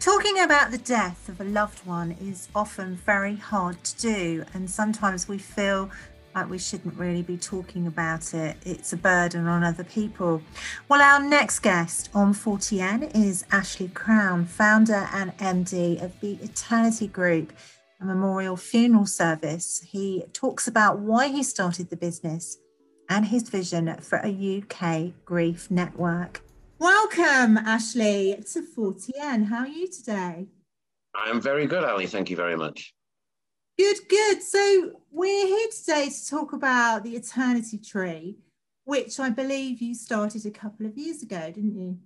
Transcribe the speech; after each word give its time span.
Talking 0.00 0.38
about 0.38 0.70
the 0.70 0.78
death 0.78 1.28
of 1.28 1.40
a 1.40 1.44
loved 1.44 1.84
one 1.84 2.12
is 2.20 2.48
often 2.54 2.94
very 2.94 3.34
hard 3.34 3.82
to 3.82 3.96
do, 3.96 4.44
and 4.54 4.70
sometimes 4.70 5.26
we 5.26 5.38
feel 5.38 5.90
like 6.36 6.48
we 6.48 6.56
shouldn't 6.56 6.96
really 6.96 7.22
be 7.22 7.36
talking 7.36 7.88
about 7.88 8.32
it. 8.32 8.56
It's 8.64 8.92
a 8.92 8.96
burden 8.96 9.48
on 9.48 9.64
other 9.64 9.82
people. 9.82 10.40
Well, 10.88 11.02
our 11.02 11.20
next 11.20 11.58
guest 11.58 12.10
on 12.14 12.32
40N 12.32 13.10
is 13.12 13.44
Ashley 13.50 13.88
Crown, 13.88 14.44
founder 14.44 15.08
and 15.12 15.36
MD 15.38 16.00
of 16.00 16.12
the 16.20 16.34
Eternity 16.44 17.08
Group, 17.08 17.52
a 18.00 18.04
memorial 18.04 18.56
funeral 18.56 19.06
service. 19.06 19.84
He 19.84 20.26
talks 20.32 20.68
about 20.68 21.00
why 21.00 21.26
he 21.26 21.42
started 21.42 21.90
the 21.90 21.96
business 21.96 22.58
and 23.08 23.26
his 23.26 23.48
vision 23.48 23.96
for 24.00 24.20
a 24.22 24.62
UK 24.62 25.12
grief 25.24 25.72
network. 25.72 26.42
Welcome, 26.80 27.56
Ashley, 27.56 28.40
to 28.52 28.62
40N. 28.62 29.46
How 29.46 29.62
are 29.62 29.66
you 29.66 29.88
today? 29.88 30.46
I 31.12 31.28
am 31.28 31.40
very 31.40 31.66
good, 31.66 31.82
Ali. 31.82 32.06
Thank 32.06 32.30
you 32.30 32.36
very 32.36 32.56
much. 32.56 32.94
Good, 33.76 33.96
good. 34.08 34.40
So, 34.44 34.92
we're 35.10 35.46
here 35.46 35.68
today 35.76 36.08
to 36.08 36.30
talk 36.30 36.52
about 36.52 37.02
the 37.02 37.16
Eternity 37.16 37.78
Tree, 37.78 38.36
which 38.84 39.18
I 39.18 39.28
believe 39.28 39.82
you 39.82 39.92
started 39.92 40.46
a 40.46 40.52
couple 40.52 40.86
of 40.86 40.96
years 40.96 41.20
ago, 41.24 41.50
didn't 41.52 41.74
you? 41.74 41.98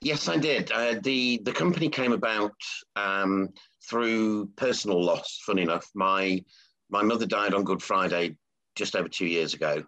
Yes, 0.00 0.28
I 0.28 0.36
did. 0.36 0.72
Uh, 0.72 0.96
the 1.00 1.40
the 1.44 1.52
company 1.52 1.88
came 1.88 2.12
about 2.12 2.56
um, 2.96 3.50
through 3.88 4.46
personal 4.56 5.00
loss. 5.00 5.40
Funny 5.46 5.62
enough, 5.62 5.88
my 5.94 6.42
my 6.90 7.02
mother 7.04 7.26
died 7.26 7.54
on 7.54 7.62
Good 7.62 7.82
Friday 7.82 8.36
just 8.74 8.96
over 8.96 9.08
two 9.08 9.26
years 9.26 9.54
ago, 9.54 9.84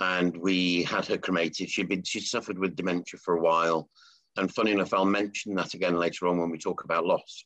and 0.00 0.36
we 0.36 0.82
had 0.82 1.06
her 1.06 1.18
cremated. 1.18 1.70
She'd 1.70 1.88
been 1.88 2.02
she 2.02 2.20
suffered 2.20 2.58
with 2.58 2.76
dementia 2.76 3.18
for 3.18 3.34
a 3.34 3.40
while, 3.40 3.88
and 4.36 4.52
funny 4.52 4.72
enough, 4.72 4.92
I'll 4.92 5.04
mention 5.04 5.54
that 5.54 5.74
again 5.74 5.96
later 5.96 6.26
on 6.26 6.38
when 6.38 6.50
we 6.50 6.58
talk 6.58 6.84
about 6.84 7.06
loss, 7.06 7.44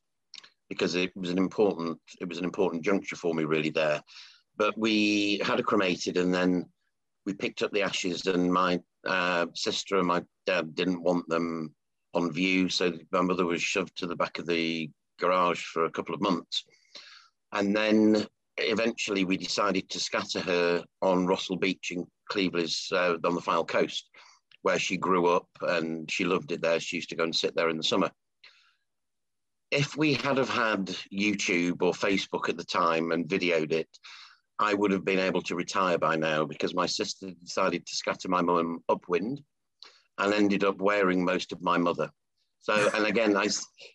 because 0.69 0.95
it 0.95 1.15
was 1.15 1.29
an 1.29 1.37
important 1.37 1.99
it 2.19 2.27
was 2.27 2.37
an 2.37 2.45
important 2.45 2.83
juncture 2.83 3.15
for 3.15 3.33
me 3.33 3.43
really 3.43 3.69
there. 3.69 4.01
But 4.57 4.77
we 4.77 5.39
had 5.45 5.59
her 5.59 5.63
cremated, 5.63 6.17
and 6.17 6.33
then 6.33 6.65
we 7.25 7.33
picked 7.33 7.61
up 7.61 7.71
the 7.71 7.83
ashes, 7.83 8.25
and 8.25 8.51
my 8.51 8.79
uh, 9.05 9.47
sister 9.53 9.97
and 9.97 10.07
my 10.07 10.23
dad 10.45 10.75
didn't 10.75 11.03
want 11.03 11.27
them 11.29 11.73
on 12.13 12.31
view, 12.31 12.69
so 12.69 12.93
my 13.11 13.21
mother 13.21 13.45
was 13.45 13.61
shoved 13.61 13.95
to 13.97 14.07
the 14.07 14.15
back 14.15 14.39
of 14.39 14.47
the 14.47 14.89
garage 15.19 15.63
for 15.63 15.85
a 15.85 15.91
couple 15.91 16.15
of 16.15 16.21
months, 16.21 16.63
and 17.51 17.75
then 17.75 18.25
eventually 18.57 19.23
we 19.25 19.37
decided 19.37 19.87
to 19.89 19.99
scatter 19.99 20.39
her 20.39 20.83
on 21.01 21.27
Rossall 21.27 21.59
Beach 21.59 21.91
in 21.91 22.07
Cleveleys 22.31 22.91
uh, 22.91 23.17
on 23.27 23.35
the 23.35 23.41
Fylde 23.41 23.67
coast, 23.67 24.09
where 24.61 24.79
she 24.79 24.97
grew 24.97 25.27
up 25.27 25.47
and 25.61 26.09
she 26.09 26.25
loved 26.25 26.51
it 26.51 26.61
there. 26.61 26.79
She 26.79 26.97
used 26.97 27.09
to 27.09 27.15
go 27.15 27.23
and 27.23 27.35
sit 27.35 27.55
there 27.55 27.69
in 27.69 27.77
the 27.77 27.83
summer. 27.83 28.11
If 29.71 29.97
we 29.97 30.13
had 30.13 30.37
have 30.37 30.49
had 30.49 30.95
YouTube 31.13 31.81
or 31.81 31.91
Facebook 31.91 32.49
at 32.49 32.57
the 32.57 32.63
time 32.63 33.11
and 33.11 33.27
videoed 33.27 33.73
it, 33.73 33.89
I 34.59 34.73
would 34.73 34.91
have 34.91 35.05
been 35.05 35.19
able 35.19 35.41
to 35.43 35.55
retire 35.55 35.97
by 35.97 36.15
now 36.15 36.45
because 36.45 36.73
my 36.73 36.85
sister 36.85 37.31
decided 37.43 37.85
to 37.85 37.95
scatter 37.95 38.29
my 38.29 38.41
mum 38.41 38.79
upwind 38.89 39.41
and 40.17 40.33
ended 40.33 40.63
up 40.63 40.79
wearing 40.79 41.23
most 41.23 41.51
of 41.51 41.61
my 41.61 41.77
mother. 41.77 42.09
So, 42.59 42.89
and 42.95 43.05
again, 43.05 43.37
I, 43.37 43.47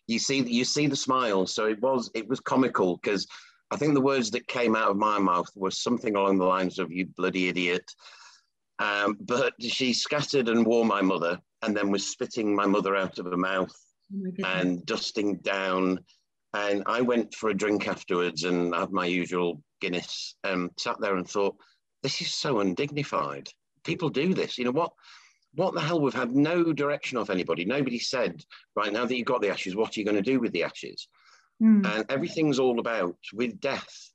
you 0.07 0.19
see, 0.19 0.41
you 0.41 0.63
see 0.63 0.87
the 0.87 0.95
smile. 0.95 1.45
So 1.45 1.65
it 1.65 1.81
was, 1.81 2.09
it 2.15 2.27
was 2.27 2.39
comical 2.39 2.97
because 2.97 3.27
I 3.71 3.75
think 3.75 3.95
the 3.95 4.01
words 4.01 4.29
that 4.31 4.47
came 4.47 4.75
out 4.75 4.91
of 4.91 4.97
my 4.97 5.17
mouth 5.17 5.49
were 5.55 5.71
something 5.71 6.15
along 6.15 6.37
the 6.37 6.45
lines 6.45 6.77
of 6.77 6.91
"you 6.91 7.07
bloody 7.07 7.47
idiot." 7.49 7.83
Um, 8.79 9.17
but 9.19 9.53
she 9.59 9.93
scattered 9.93 10.49
and 10.49 10.65
wore 10.65 10.85
my 10.85 11.01
mother, 11.01 11.39
and 11.61 11.75
then 11.75 11.91
was 11.91 12.07
spitting 12.07 12.55
my 12.55 12.65
mother 12.65 12.95
out 12.95 13.19
of 13.19 13.25
her 13.25 13.37
mouth 13.37 13.75
oh 14.13 14.31
and 14.43 14.85
dusting 14.85 15.37
down. 15.37 15.99
And 16.53 16.83
I 16.85 17.01
went 17.01 17.33
for 17.33 17.49
a 17.49 17.53
drink 17.53 17.87
afterwards 17.87 18.43
and 18.43 18.75
had 18.75 18.91
my 18.91 19.05
usual 19.05 19.61
Guinness 19.81 20.35
and 20.43 20.69
sat 20.77 20.99
there 20.99 21.17
and 21.17 21.27
thought, 21.27 21.55
this 22.03 22.21
is 22.21 22.33
so 22.33 22.59
undignified. 22.59 23.49
People 23.83 24.09
do 24.09 24.33
this. 24.33 24.57
You 24.57 24.65
know 24.65 24.71
what? 24.71 24.93
What 25.55 25.73
the 25.73 25.81
hell? 25.81 25.99
We've 25.99 26.13
had 26.13 26.35
no 26.35 26.73
direction 26.73 27.17
off 27.17 27.29
anybody. 27.29 27.65
Nobody 27.65 27.99
said, 27.99 28.43
right 28.75 28.93
now 28.93 29.05
that 29.05 29.15
you've 29.15 29.25
got 29.25 29.41
the 29.41 29.49
ashes, 29.49 29.75
what 29.75 29.95
are 29.95 29.99
you 29.99 30.05
going 30.05 30.15
to 30.15 30.21
do 30.21 30.39
with 30.39 30.51
the 30.51 30.63
ashes? 30.63 31.07
Mm. 31.61 31.85
And 31.85 32.05
everything's 32.09 32.59
all 32.59 32.79
about 32.79 33.17
with 33.33 33.59
death 33.59 34.12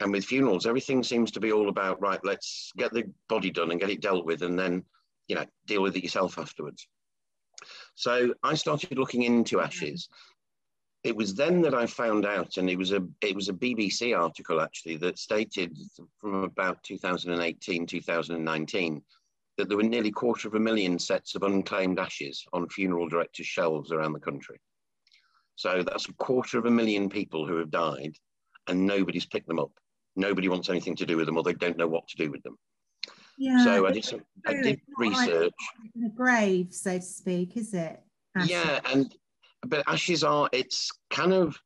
and 0.00 0.12
with 0.12 0.24
funerals, 0.24 0.66
everything 0.66 1.02
seems 1.02 1.30
to 1.32 1.40
be 1.40 1.52
all 1.52 1.68
about 1.68 2.00
right, 2.00 2.20
let's 2.24 2.72
get 2.76 2.92
the 2.92 3.10
body 3.28 3.50
done 3.50 3.70
and 3.70 3.80
get 3.80 3.90
it 3.90 4.02
dealt 4.02 4.26
with, 4.26 4.42
and 4.42 4.58
then 4.58 4.84
you 5.28 5.34
know, 5.34 5.44
deal 5.66 5.82
with 5.82 5.96
it 5.96 6.02
yourself 6.02 6.38
afterwards. 6.38 6.86
So 7.94 8.34
I 8.42 8.54
started 8.54 8.98
looking 8.98 9.22
into 9.22 9.60
ashes. 9.60 10.08
It 11.02 11.16
was 11.16 11.34
then 11.34 11.62
that 11.62 11.74
I 11.74 11.86
found 11.86 12.26
out, 12.26 12.56
and 12.56 12.68
it 12.68 12.76
was 12.76 12.92
a 12.92 13.06
it 13.20 13.34
was 13.34 13.48
a 13.48 13.54
BBC 13.54 14.16
article 14.16 14.60
actually 14.60 14.96
that 14.98 15.18
stated 15.18 15.76
from 16.20 16.44
about 16.44 16.82
2018, 16.82 17.86
2019, 17.86 19.02
that 19.56 19.68
there 19.68 19.76
were 19.76 19.82
nearly 19.82 20.10
quarter 20.10 20.48
of 20.48 20.54
a 20.54 20.60
million 20.60 20.98
sets 20.98 21.34
of 21.34 21.42
unclaimed 21.42 21.98
ashes 21.98 22.44
on 22.52 22.68
funeral 22.68 23.08
directors' 23.08 23.46
shelves 23.46 23.92
around 23.92 24.12
the 24.12 24.20
country. 24.20 24.60
So 25.54 25.82
that's 25.82 26.08
a 26.08 26.12
quarter 26.14 26.58
of 26.58 26.66
a 26.66 26.70
million 26.70 27.08
people 27.08 27.46
who 27.46 27.56
have 27.56 27.70
died 27.70 28.16
and 28.66 28.86
nobody's 28.86 29.26
picked 29.26 29.46
them 29.46 29.60
up. 29.60 29.72
Nobody 30.16 30.48
wants 30.48 30.68
anything 30.68 30.96
to 30.96 31.06
do 31.06 31.16
with 31.16 31.26
them 31.26 31.36
or 31.36 31.42
they 31.42 31.52
don't 31.52 31.76
know 31.76 31.86
what 31.86 32.08
to 32.08 32.16
do 32.16 32.30
with 32.30 32.42
them. 32.42 32.56
Yeah, 33.38 33.62
so 33.64 33.86
I 33.86 33.92
did 33.92 34.04
some, 34.04 34.22
I 34.46 34.54
did 34.54 34.80
research. 34.96 35.52
In 35.94 36.04
a 36.04 36.08
grave, 36.08 36.68
so 36.70 36.96
to 36.96 37.02
speak, 37.02 37.56
is 37.56 37.74
it? 37.74 38.00
Ashes? 38.34 38.50
Yeah, 38.50 38.80
and 38.92 39.14
but 39.66 39.84
ashes 39.86 40.24
are 40.24 40.48
it's 40.52 40.90
kind 41.10 41.34
of 41.34 41.58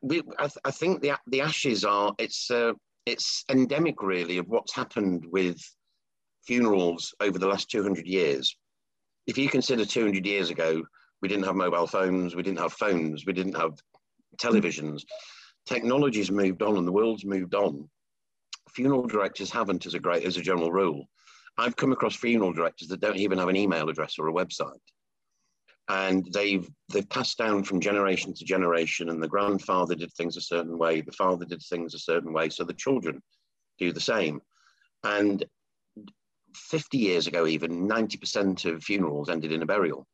we 0.00 0.22
I, 0.38 0.48
I 0.64 0.70
think 0.70 1.02
the 1.02 1.18
the 1.26 1.42
ashes 1.42 1.84
are 1.84 2.14
it's 2.18 2.50
uh, 2.50 2.72
it's 3.04 3.44
endemic 3.50 4.02
really 4.02 4.38
of 4.38 4.48
what's 4.48 4.74
happened 4.74 5.26
with 5.30 5.60
funerals 6.46 7.14
over 7.20 7.38
the 7.38 7.46
last 7.46 7.70
200 7.70 8.06
years. 8.06 8.56
If 9.26 9.38
you 9.38 9.48
consider 9.48 9.84
200 9.84 10.24
years 10.26 10.50
ago, 10.50 10.82
we 11.22 11.28
didn't 11.28 11.44
have 11.44 11.56
mobile 11.56 11.86
phones, 11.86 12.34
we 12.34 12.42
didn't 12.42 12.58
have 12.60 12.72
phones, 12.72 13.24
we 13.26 13.32
didn't 13.32 13.56
have 13.56 13.72
televisions. 14.36 15.02
Technology's 15.66 16.30
moved 16.30 16.62
on 16.62 16.76
and 16.76 16.86
the 16.86 16.92
world's 16.92 17.24
moved 17.24 17.54
on. 17.54 17.88
Funeral 18.70 19.06
directors 19.06 19.50
haven't 19.50 19.86
as 19.86 19.94
a 19.94 19.98
great 19.98 20.24
as 20.24 20.36
a 20.36 20.42
general 20.42 20.72
rule. 20.72 21.08
I've 21.56 21.76
come 21.76 21.92
across 21.92 22.16
funeral 22.16 22.52
directors 22.52 22.88
that 22.88 23.00
don't 23.00 23.16
even 23.16 23.38
have 23.38 23.48
an 23.48 23.56
email 23.56 23.88
address 23.88 24.18
or 24.18 24.28
a 24.28 24.32
website. 24.32 24.80
And 25.88 26.26
they've 26.32 26.68
they've 26.92 27.08
passed 27.08 27.38
down 27.38 27.64
from 27.64 27.80
generation 27.80 28.34
to 28.34 28.44
generation, 28.44 29.10
and 29.10 29.22
the 29.22 29.28
grandfather 29.28 29.94
did 29.94 30.12
things 30.12 30.36
a 30.36 30.40
certain 30.40 30.78
way, 30.78 31.00
the 31.00 31.12
father 31.12 31.44
did 31.44 31.62
things 31.62 31.94
a 31.94 31.98
certain 31.98 32.32
way, 32.32 32.48
so 32.48 32.64
the 32.64 32.72
children 32.72 33.22
do 33.78 33.92
the 33.92 34.00
same. 34.00 34.40
And 35.04 35.44
50 36.54 36.98
years 36.98 37.26
ago, 37.26 37.46
even 37.46 37.88
90% 37.88 38.64
of 38.72 38.82
funerals 38.82 39.28
ended 39.28 39.52
in 39.52 39.62
a 39.62 39.66
burial 39.66 40.06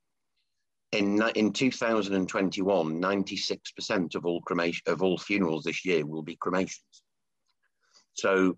in, 0.93 1.23
in 1.35 1.53
2021, 1.53 3.01
96% 3.01 4.15
of 4.15 4.27
all 4.27 4.41
cremation 4.43 4.83
of 4.87 5.03
all 5.03 5.19
funerals 5.19 5.65
this 5.65 5.85
year 5.85 6.05
will 6.05 6.23
be 6.23 6.37
cremations. 6.37 7.03
So 8.15 8.57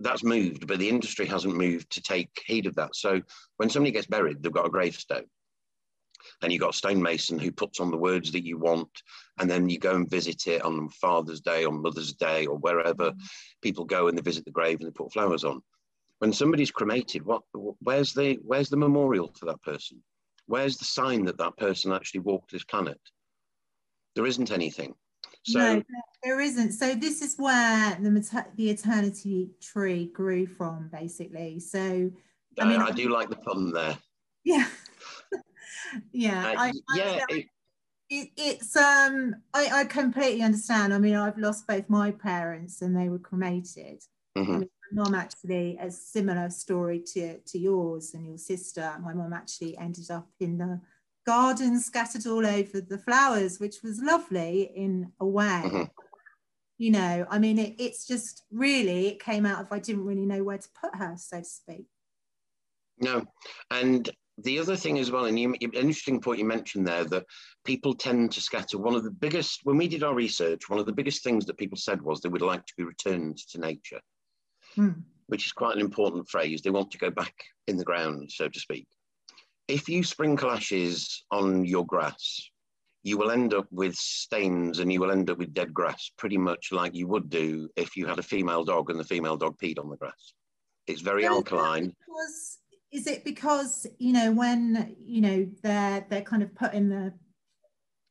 that's 0.00 0.24
moved, 0.24 0.66
but 0.66 0.78
the 0.78 0.88
industry 0.88 1.26
hasn't 1.26 1.56
moved 1.56 1.90
to 1.92 2.02
take 2.02 2.28
heed 2.46 2.66
of 2.66 2.74
that. 2.76 2.94
So 2.94 3.22
when 3.56 3.70
somebody 3.70 3.92
gets 3.92 4.06
buried, 4.06 4.42
they've 4.42 4.52
got 4.52 4.66
a 4.66 4.70
gravestone. 4.70 5.26
And 6.42 6.50
you've 6.52 6.60
got 6.60 6.74
a 6.74 6.76
stonemason 6.76 7.38
who 7.38 7.52
puts 7.52 7.80
on 7.80 7.90
the 7.90 7.98
words 7.98 8.32
that 8.32 8.44
you 8.44 8.58
want, 8.58 8.88
and 9.38 9.50
then 9.50 9.68
you 9.68 9.78
go 9.78 9.94
and 9.94 10.10
visit 10.10 10.46
it 10.46 10.62
on 10.62 10.88
Father's 10.88 11.40
Day, 11.40 11.64
on 11.64 11.82
Mother's 11.82 12.14
Day, 12.14 12.46
or 12.46 12.56
wherever 12.56 13.12
people 13.62 13.84
go 13.84 14.08
and 14.08 14.16
they 14.16 14.22
visit 14.22 14.44
the 14.46 14.50
grave 14.50 14.80
and 14.80 14.88
they 14.88 14.92
put 14.92 15.12
flowers 15.12 15.44
on. 15.44 15.60
When 16.20 16.32
somebody's 16.32 16.70
cremated, 16.70 17.24
what 17.24 17.42
where's 17.80 18.14
the 18.14 18.38
where's 18.42 18.70
the 18.70 18.76
memorial 18.78 19.34
for 19.38 19.46
that 19.46 19.60
person? 19.62 20.02
Where's 20.46 20.76
the 20.76 20.84
sign 20.84 21.24
that 21.24 21.38
that 21.38 21.56
person 21.56 21.92
actually 21.92 22.20
walked 22.20 22.52
this 22.52 22.64
planet? 22.64 23.00
There 24.14 24.26
isn't 24.26 24.50
anything. 24.50 24.94
So 25.46 25.58
no, 25.58 25.82
there 26.22 26.40
isn't. 26.40 26.72
So 26.72 26.94
this 26.94 27.20
is 27.20 27.36
where 27.36 27.98
the 28.00 28.44
the 28.56 28.70
eternity 28.70 29.50
tree 29.60 30.06
grew 30.06 30.46
from, 30.46 30.88
basically. 30.92 31.60
So 31.60 32.10
I 32.58 32.64
mean, 32.64 32.80
I, 32.80 32.86
I 32.86 32.90
do 32.92 33.08
like 33.08 33.28
the 33.28 33.36
pun 33.36 33.72
there. 33.72 33.98
Yeah, 34.44 34.66
yeah, 36.12 36.46
uh, 36.46 36.54
I, 36.58 36.72
yeah. 36.94 37.24
I, 37.30 37.34
it, 37.34 37.46
it, 38.10 38.28
it's 38.36 38.76
um, 38.76 39.36
I, 39.52 39.80
I 39.80 39.84
completely 39.84 40.42
understand. 40.42 40.94
I 40.94 40.98
mean, 40.98 41.14
I've 41.14 41.38
lost 41.38 41.66
both 41.66 41.88
my 41.90 42.10
parents, 42.10 42.80
and 42.80 42.96
they 42.96 43.08
were 43.08 43.18
cremated. 43.18 44.02
Mm-hmm. 44.36 44.54
I 44.54 44.58
mean, 44.58 44.70
mom 44.94 45.14
actually 45.14 45.76
a 45.80 45.90
similar 45.90 46.50
story 46.50 47.00
to, 47.12 47.38
to 47.38 47.58
yours 47.58 48.14
and 48.14 48.26
your 48.26 48.38
sister. 48.38 48.94
My 49.02 49.12
mom 49.12 49.32
actually 49.32 49.76
ended 49.76 50.10
up 50.10 50.28
in 50.40 50.58
the 50.58 50.80
garden 51.26 51.80
scattered 51.80 52.26
all 52.26 52.46
over 52.46 52.80
the 52.80 52.98
flowers, 52.98 53.58
which 53.58 53.82
was 53.82 54.00
lovely 54.00 54.70
in 54.74 55.12
a 55.20 55.26
way. 55.26 55.62
Mm-hmm. 55.64 55.82
You 56.78 56.90
know, 56.90 57.26
I 57.30 57.38
mean, 57.38 57.58
it, 57.58 57.74
it's 57.78 58.06
just 58.06 58.42
really, 58.50 59.06
it 59.06 59.22
came 59.22 59.46
out 59.46 59.60
of 59.60 59.72
I 59.72 59.78
didn't 59.78 60.04
really 60.04 60.26
know 60.26 60.42
where 60.42 60.58
to 60.58 60.68
put 60.80 60.96
her, 60.96 61.14
so 61.16 61.38
to 61.38 61.44
speak. 61.44 61.86
No, 62.98 63.24
and 63.70 64.10
the 64.38 64.58
other 64.58 64.76
thing 64.76 64.98
as 64.98 65.10
well, 65.10 65.26
and 65.26 65.38
you, 65.38 65.54
interesting 65.60 66.20
point 66.20 66.40
you 66.40 66.44
mentioned 66.44 66.86
there 66.86 67.04
that 67.04 67.26
people 67.64 67.94
tend 67.94 68.32
to 68.32 68.40
scatter. 68.40 68.78
One 68.78 68.94
of 68.94 69.04
the 69.04 69.10
biggest, 69.10 69.60
when 69.62 69.76
we 69.76 69.88
did 69.88 70.02
our 70.02 70.14
research, 70.14 70.68
one 70.68 70.80
of 70.80 70.86
the 70.86 70.92
biggest 70.92 71.22
things 71.22 71.46
that 71.46 71.58
people 71.58 71.78
said 71.78 72.02
was 72.02 72.20
they 72.20 72.28
would 72.28 72.42
like 72.42 72.66
to 72.66 72.74
be 72.76 72.84
returned 72.84 73.38
to 73.50 73.60
nature, 73.60 74.00
hmm. 74.74 74.90
which 75.26 75.46
is 75.46 75.52
quite 75.52 75.74
an 75.74 75.80
important 75.80 76.28
phrase. 76.28 76.62
They 76.62 76.70
want 76.70 76.90
to 76.92 76.98
go 76.98 77.10
back 77.10 77.34
in 77.66 77.76
the 77.76 77.84
ground, 77.84 78.30
so 78.30 78.48
to 78.48 78.60
speak. 78.60 78.86
If 79.68 79.88
you 79.88 80.02
sprinkle 80.02 80.50
ashes 80.50 81.24
on 81.30 81.64
your 81.64 81.86
grass, 81.86 82.50
you 83.02 83.18
will 83.18 83.30
end 83.30 83.52
up 83.54 83.66
with 83.70 83.94
stains 83.94 84.78
and 84.78 84.92
you 84.92 85.00
will 85.00 85.12
end 85.12 85.30
up 85.30 85.38
with 85.38 85.52
dead 85.52 85.72
grass, 85.72 86.10
pretty 86.16 86.38
much 86.38 86.72
like 86.72 86.94
you 86.94 87.06
would 87.06 87.28
do 87.28 87.68
if 87.76 87.96
you 87.96 88.06
had 88.06 88.18
a 88.18 88.22
female 88.22 88.64
dog 88.64 88.90
and 88.90 88.98
the 88.98 89.04
female 89.04 89.36
dog 89.36 89.58
peed 89.58 89.78
on 89.78 89.90
the 89.90 89.96
grass. 89.96 90.32
It's 90.86 91.02
very 91.02 91.26
alkaline. 91.26 91.94
Because, 92.06 92.58
is 92.92 93.06
it 93.06 93.24
because 93.24 93.86
you 93.98 94.12
know 94.12 94.32
when 94.32 94.96
you 95.04 95.20
know 95.20 95.46
they're 95.62 96.06
they're 96.08 96.22
kind 96.22 96.42
of 96.42 96.54
put 96.54 96.74
in 96.74 96.88
the 96.88 97.12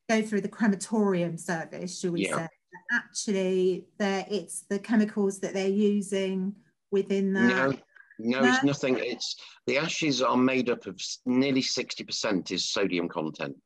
go 0.10 0.22
through 0.22 0.42
the 0.42 0.48
crematorium 0.48 1.38
service, 1.38 2.00
should 2.00 2.14
we 2.14 2.28
yeah. 2.28 2.38
say? 2.38 2.48
Actually, 2.92 3.86
there 3.98 4.26
it's 4.30 4.66
the 4.70 4.80
chemicals 4.80 5.40
that 5.40 5.54
they're 5.54 5.68
using 5.68 6.56
within 6.92 7.34
that. 7.34 7.48
No. 7.48 7.74
No, 8.20 8.42
no, 8.42 8.54
it's 8.54 8.64
nothing. 8.64 9.00
It's 9.00 9.36
the 9.66 9.78
ashes 9.80 10.22
are 10.22 10.38
made 10.38 10.70
up 10.70 10.86
of 10.86 11.02
nearly 11.26 11.64
60% 11.64 12.52
is 12.52 12.70
sodium 12.70 13.10
content. 13.10 13.58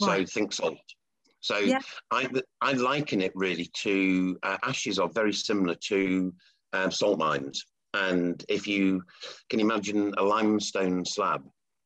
Right. 0.00 0.26
So 0.26 0.32
think 0.32 0.52
salt. 0.52 0.78
So 1.40 1.58
yeah. 1.58 1.80
I, 2.10 2.28
I 2.60 2.72
liken 2.72 3.20
it 3.20 3.32
really 3.34 3.70
to 3.78 4.38
uh, 4.42 4.56
ashes 4.62 4.98
are 4.98 5.08
very 5.08 5.32
similar 5.32 5.74
to 5.74 6.32
um, 6.72 6.90
salt 6.90 7.18
mines. 7.18 7.64
And 7.94 8.44
if 8.48 8.66
you 8.66 9.02
can 9.48 9.60
imagine 9.60 10.12
a 10.18 10.22
limestone 10.22 11.04
slab, 11.04 11.42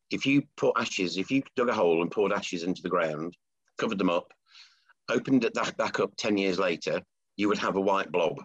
if 0.09 0.25
you 0.25 0.43
put 0.57 0.73
ashes, 0.77 1.17
if 1.17 1.31
you 1.31 1.41
dug 1.55 1.69
a 1.69 1.73
hole 1.73 2.01
and 2.01 2.11
poured 2.11 2.33
ashes 2.33 2.63
into 2.63 2.81
the 2.81 2.89
ground, 2.89 3.35
covered 3.77 3.97
them 3.97 4.09
up, 4.09 4.33
opened 5.11 5.43
it 5.43 5.53
that 5.53 5.77
back 5.77 5.99
up 5.99 6.15
10 6.17 6.37
years 6.37 6.59
later, 6.59 7.01
you 7.35 7.47
would 7.47 7.57
have 7.57 7.75
a 7.75 7.81
white 7.81 8.11
blob. 8.11 8.43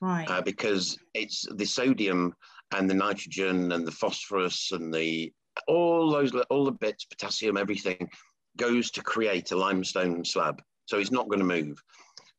Right. 0.00 0.28
Uh, 0.28 0.42
because 0.42 0.98
it's 1.14 1.46
the 1.54 1.64
sodium 1.64 2.34
and 2.74 2.88
the 2.88 2.94
nitrogen 2.94 3.72
and 3.72 3.86
the 3.86 3.92
phosphorus 3.92 4.72
and 4.72 4.92
the 4.92 5.32
all 5.68 6.10
those 6.10 6.32
all 6.50 6.64
the 6.64 6.72
bits, 6.72 7.04
potassium, 7.04 7.56
everything 7.56 8.08
goes 8.56 8.90
to 8.92 9.02
create 9.02 9.52
a 9.52 9.56
limestone 9.56 10.24
slab. 10.24 10.62
So 10.86 10.98
it's 10.98 11.10
not 11.10 11.28
going 11.28 11.38
to 11.38 11.44
move. 11.44 11.82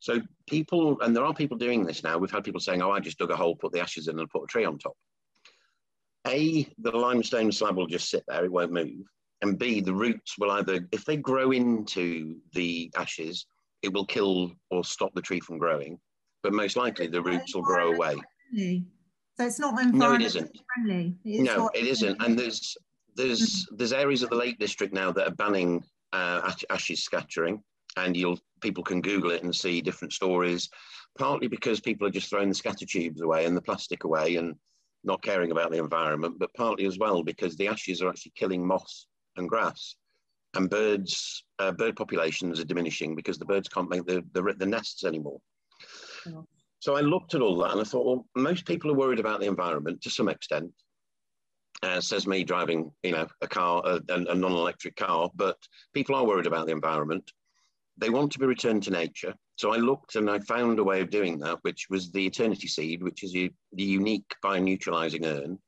So 0.00 0.20
people, 0.46 1.00
and 1.00 1.16
there 1.16 1.24
are 1.24 1.32
people 1.32 1.56
doing 1.56 1.84
this 1.84 2.02
now. 2.02 2.18
We've 2.18 2.30
had 2.30 2.44
people 2.44 2.60
saying, 2.60 2.82
oh, 2.82 2.90
I 2.90 3.00
just 3.00 3.18
dug 3.18 3.30
a 3.30 3.36
hole, 3.36 3.56
put 3.56 3.72
the 3.72 3.80
ashes 3.80 4.08
in 4.08 4.18
and 4.18 4.28
put 4.28 4.42
a 4.42 4.46
tree 4.46 4.66
on 4.66 4.78
top. 4.78 4.96
A, 6.26 6.68
the 6.78 6.90
limestone 6.90 7.50
slab 7.52 7.76
will 7.76 7.86
just 7.86 8.10
sit 8.10 8.22
there, 8.28 8.44
it 8.44 8.52
won't 8.52 8.72
move. 8.72 9.06
And 9.44 9.58
B, 9.58 9.82
the 9.82 9.92
roots 9.92 10.38
will 10.38 10.50
either, 10.52 10.88
if 10.90 11.04
they 11.04 11.18
grow 11.18 11.50
into 11.50 12.36
the 12.54 12.90
ashes, 12.96 13.44
it 13.82 13.92
will 13.92 14.06
kill 14.06 14.52
or 14.70 14.82
stop 14.82 15.14
the 15.14 15.20
tree 15.20 15.40
from 15.40 15.58
growing. 15.58 16.00
But 16.42 16.54
most 16.54 16.76
likely 16.78 17.08
the 17.08 17.20
roots 17.20 17.54
will 17.54 17.62
grow 17.62 17.92
away. 17.92 18.16
So 19.36 19.44
it's 19.44 19.58
not 19.58 19.74
environmentally 19.74 19.92
no, 19.92 20.14
it 20.14 20.22
isn't. 20.22 20.58
friendly. 20.74 21.16
No, 21.24 21.68
it 21.74 21.86
isn't. 21.86 22.22
And 22.22 22.38
there's 22.38 22.74
there's 23.16 23.68
there's 23.72 23.92
areas 23.92 24.22
of 24.22 24.30
the 24.30 24.36
Lake 24.36 24.58
District 24.58 24.94
now 24.94 25.12
that 25.12 25.28
are 25.28 25.34
banning 25.34 25.84
uh, 26.14 26.50
ashes 26.70 27.04
scattering, 27.04 27.62
and 27.98 28.16
you'll 28.16 28.38
people 28.62 28.82
can 28.82 29.02
Google 29.02 29.30
it 29.30 29.42
and 29.42 29.54
see 29.54 29.82
different 29.82 30.14
stories. 30.14 30.70
Partly 31.18 31.48
because 31.48 31.80
people 31.80 32.06
are 32.06 32.10
just 32.10 32.30
throwing 32.30 32.48
the 32.48 32.54
scatter 32.54 32.86
tubes 32.86 33.20
away 33.20 33.44
and 33.44 33.54
the 33.54 33.62
plastic 33.62 34.04
away 34.04 34.36
and 34.36 34.54
not 35.04 35.22
caring 35.22 35.50
about 35.50 35.70
the 35.70 35.78
environment, 35.78 36.38
but 36.38 36.54
partly 36.54 36.86
as 36.86 36.98
well 36.98 37.22
because 37.22 37.56
the 37.56 37.68
ashes 37.68 38.00
are 38.00 38.08
actually 38.08 38.32
killing 38.36 38.66
moss 38.66 39.06
and 39.36 39.48
grass, 39.48 39.96
and 40.54 40.70
birds 40.70 41.44
uh, 41.58 41.72
bird 41.72 41.96
populations 41.96 42.60
are 42.60 42.64
diminishing 42.64 43.14
because 43.14 43.38
the 43.38 43.44
birds 43.44 43.68
can't 43.68 43.90
make 43.90 44.06
the 44.06 44.24
the, 44.32 44.54
the 44.56 44.66
nests 44.66 45.04
anymore. 45.04 45.40
So 46.80 46.96
I 46.96 47.00
looked 47.00 47.34
at 47.34 47.40
all 47.40 47.56
that 47.58 47.72
and 47.72 47.80
I 47.80 47.84
thought, 47.84 48.04
well, 48.04 48.26
most 48.36 48.66
people 48.66 48.90
are 48.90 48.94
worried 48.94 49.20
about 49.20 49.40
the 49.40 49.46
environment 49.46 50.02
to 50.02 50.10
some 50.10 50.28
extent 50.28 50.70
uh, 51.84 52.00
says 52.00 52.26
me 52.26 52.44
driving, 52.44 52.90
you 53.02 53.12
know, 53.12 53.26
a 53.40 53.48
car, 53.48 53.82
a, 53.84 54.00
a 54.08 54.34
non-electric 54.34 54.96
car, 54.96 55.30
but 55.34 55.58
people 55.92 56.14
are 56.14 56.24
worried 56.24 56.46
about 56.46 56.66
the 56.66 56.72
environment. 56.72 57.30
They 57.96 58.10
want 58.10 58.32
to 58.32 58.38
be 58.38 58.46
returned 58.46 58.82
to 58.84 58.90
nature. 58.90 59.34
So 59.56 59.72
I 59.72 59.76
looked 59.76 60.16
and 60.16 60.28
I 60.28 60.40
found 60.40 60.78
a 60.78 60.84
way 60.84 61.00
of 61.00 61.10
doing 61.10 61.38
that, 61.40 61.58
which 61.62 61.86
was 61.90 62.10
the 62.10 62.26
Eternity 62.26 62.68
Seed, 62.68 63.02
which 63.02 63.22
is 63.22 63.36
a, 63.36 63.50
the 63.72 63.84
unique 63.84 64.34
bioneutralizing 64.42 65.24
urn, 65.24 65.58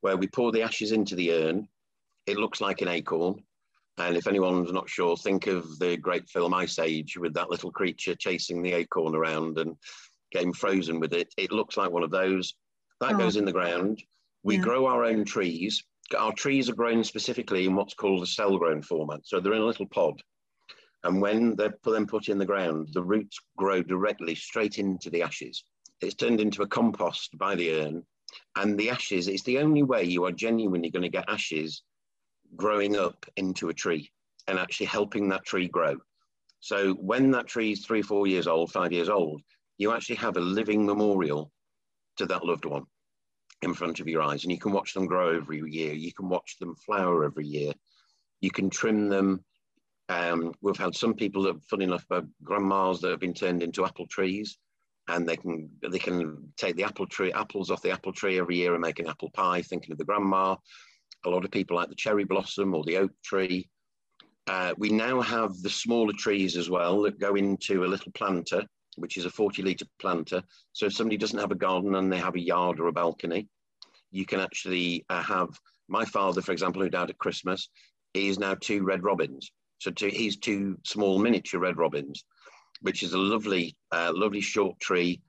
where 0.00 0.16
we 0.16 0.26
pour 0.26 0.52
the 0.52 0.62
ashes 0.62 0.92
into 0.92 1.14
the 1.14 1.32
urn. 1.32 1.68
It 2.26 2.38
looks 2.38 2.60
like 2.60 2.80
an 2.80 2.88
acorn. 2.88 3.42
And 3.98 4.16
if 4.16 4.26
anyone's 4.26 4.72
not 4.72 4.90
sure, 4.90 5.16
think 5.16 5.46
of 5.46 5.78
the 5.78 5.96
great 5.96 6.28
film 6.28 6.52
Ice 6.52 6.78
Age 6.78 7.16
with 7.16 7.32
that 7.34 7.50
little 7.50 7.70
creature 7.70 8.14
chasing 8.14 8.62
the 8.62 8.72
acorn 8.72 9.14
around 9.14 9.58
and 9.58 9.76
getting 10.32 10.52
frozen 10.52 11.00
with 11.00 11.14
it. 11.14 11.32
It 11.38 11.52
looks 11.52 11.76
like 11.76 11.90
one 11.90 12.02
of 12.02 12.10
those. 12.10 12.54
That 13.00 13.14
oh. 13.14 13.18
goes 13.18 13.36
in 13.36 13.44
the 13.44 13.52
ground. 13.52 14.02
We 14.42 14.56
yeah. 14.56 14.62
grow 14.62 14.86
our 14.86 15.04
own 15.04 15.24
trees. 15.24 15.82
Our 16.16 16.32
trees 16.32 16.68
are 16.68 16.74
grown 16.74 17.04
specifically 17.04 17.64
in 17.64 17.74
what's 17.74 17.94
called 17.94 18.22
a 18.22 18.26
cell 18.26 18.58
grown 18.58 18.82
format. 18.82 19.20
So 19.24 19.40
they're 19.40 19.54
in 19.54 19.62
a 19.62 19.66
little 19.66 19.86
pod. 19.86 20.20
And 21.04 21.20
when 21.20 21.56
they're 21.56 21.74
then 21.84 22.06
put 22.06 22.28
in 22.28 22.38
the 22.38 22.44
ground, 22.44 22.88
the 22.92 23.02
roots 23.02 23.38
grow 23.56 23.82
directly 23.82 24.34
straight 24.34 24.78
into 24.78 25.08
the 25.08 25.22
ashes. 25.22 25.64
It's 26.00 26.14
turned 26.14 26.40
into 26.40 26.62
a 26.62 26.68
compost 26.68 27.38
by 27.38 27.54
the 27.54 27.80
urn. 27.80 28.02
And 28.56 28.78
the 28.78 28.90
ashes, 28.90 29.28
it's 29.28 29.44
the 29.44 29.58
only 29.58 29.82
way 29.82 30.04
you 30.04 30.24
are 30.24 30.32
genuinely 30.32 30.90
going 30.90 31.04
to 31.04 31.08
get 31.08 31.28
ashes 31.28 31.82
growing 32.54 32.96
up 32.96 33.26
into 33.36 33.68
a 33.68 33.74
tree 33.74 34.10
and 34.46 34.58
actually 34.58 34.86
helping 34.86 35.28
that 35.28 35.44
tree 35.44 35.68
grow. 35.68 35.96
So 36.60 36.94
when 36.94 37.30
that 37.32 37.46
tree 37.46 37.72
is 37.72 37.84
three, 37.84 38.02
four 38.02 38.26
years 38.26 38.46
old, 38.46 38.72
five 38.72 38.92
years 38.92 39.08
old, 39.08 39.42
you 39.78 39.92
actually 39.92 40.16
have 40.16 40.36
a 40.36 40.40
living 40.40 40.86
memorial 40.86 41.50
to 42.18 42.26
that 42.26 42.44
loved 42.44 42.64
one 42.64 42.84
in 43.62 43.74
front 43.74 44.00
of 44.00 44.08
your 44.08 44.22
eyes 44.22 44.42
and 44.42 44.52
you 44.52 44.58
can 44.58 44.72
watch 44.72 44.94
them 44.94 45.06
grow 45.06 45.36
every 45.36 45.60
year. 45.70 45.92
You 45.92 46.12
can 46.12 46.28
watch 46.28 46.56
them 46.58 46.74
flower 46.74 47.24
every 47.24 47.46
year. 47.46 47.72
You 48.40 48.50
can 48.50 48.70
trim 48.70 49.08
them. 49.08 49.44
Um, 50.08 50.54
we've 50.60 50.76
had 50.76 50.94
some 50.94 51.14
people 51.14 51.42
that, 51.44 51.62
funny 51.64 51.84
enough, 51.84 52.04
uh, 52.10 52.22
grandmas 52.42 53.00
that 53.00 53.10
have 53.10 53.20
been 53.20 53.34
turned 53.34 53.62
into 53.62 53.84
apple 53.84 54.06
trees 54.06 54.56
and 55.08 55.28
they 55.28 55.36
can 55.36 55.70
they 55.82 55.98
can 55.98 56.52
take 56.56 56.76
the 56.76 56.84
apple 56.84 57.06
tree 57.06 57.32
apples 57.32 57.70
off 57.70 57.82
the 57.82 57.90
apple 57.90 58.12
tree 58.12 58.38
every 58.38 58.56
year 58.56 58.72
and 58.72 58.82
make 58.82 58.98
an 58.98 59.08
apple 59.08 59.30
pie 59.30 59.62
thinking 59.62 59.92
of 59.92 59.98
the 59.98 60.04
grandma 60.04 60.56
a 61.24 61.30
lot 61.30 61.44
of 61.44 61.50
people 61.50 61.76
like 61.76 61.88
the 61.88 61.94
cherry 61.94 62.24
blossom 62.24 62.74
or 62.74 62.84
the 62.84 62.96
oak 62.96 63.12
tree 63.24 63.68
uh, 64.48 64.72
we 64.78 64.90
now 64.90 65.20
have 65.20 65.60
the 65.62 65.70
smaller 65.70 66.12
trees 66.16 66.56
as 66.56 66.70
well 66.70 67.02
that 67.02 67.18
go 67.18 67.34
into 67.34 67.84
a 67.84 67.86
little 67.86 68.12
planter 68.12 68.64
which 68.96 69.16
is 69.16 69.24
a 69.24 69.30
40 69.30 69.62
litre 69.62 69.86
planter. 69.98 70.42
So 70.72 70.86
if 70.86 70.94
somebody 70.94 71.16
doesn't 71.16 71.38
have 71.38 71.52
a 71.52 71.56
garden 71.56 71.94
and 71.94 72.12
they 72.12 72.18
have 72.18 72.34
a 72.34 72.40
yard 72.40 72.80
or 72.80 72.88
a 72.88 72.92
balcony, 72.92 73.48
you 74.10 74.26
can 74.26 74.40
actually 74.40 75.04
uh, 75.08 75.22
have 75.22 75.48
my 75.88 76.04
father, 76.04 76.42
for 76.42 76.52
example, 76.52 76.82
who 76.82 76.88
died 76.88 77.10
at 77.10 77.18
Christmas, 77.18 77.68
is 78.14 78.38
now 78.38 78.54
two 78.54 78.82
red 78.82 79.04
robins. 79.04 79.52
So 79.78 79.90
two, 79.90 80.08
he's 80.08 80.38
two 80.38 80.78
small 80.84 81.18
miniature 81.18 81.60
red 81.60 81.76
robins, 81.76 82.24
which 82.80 83.02
is 83.02 83.12
a 83.12 83.18
lovely, 83.18 83.76
uh, 83.92 84.12
lovely 84.14 84.40
short 84.40 84.80
tree. 84.80 85.20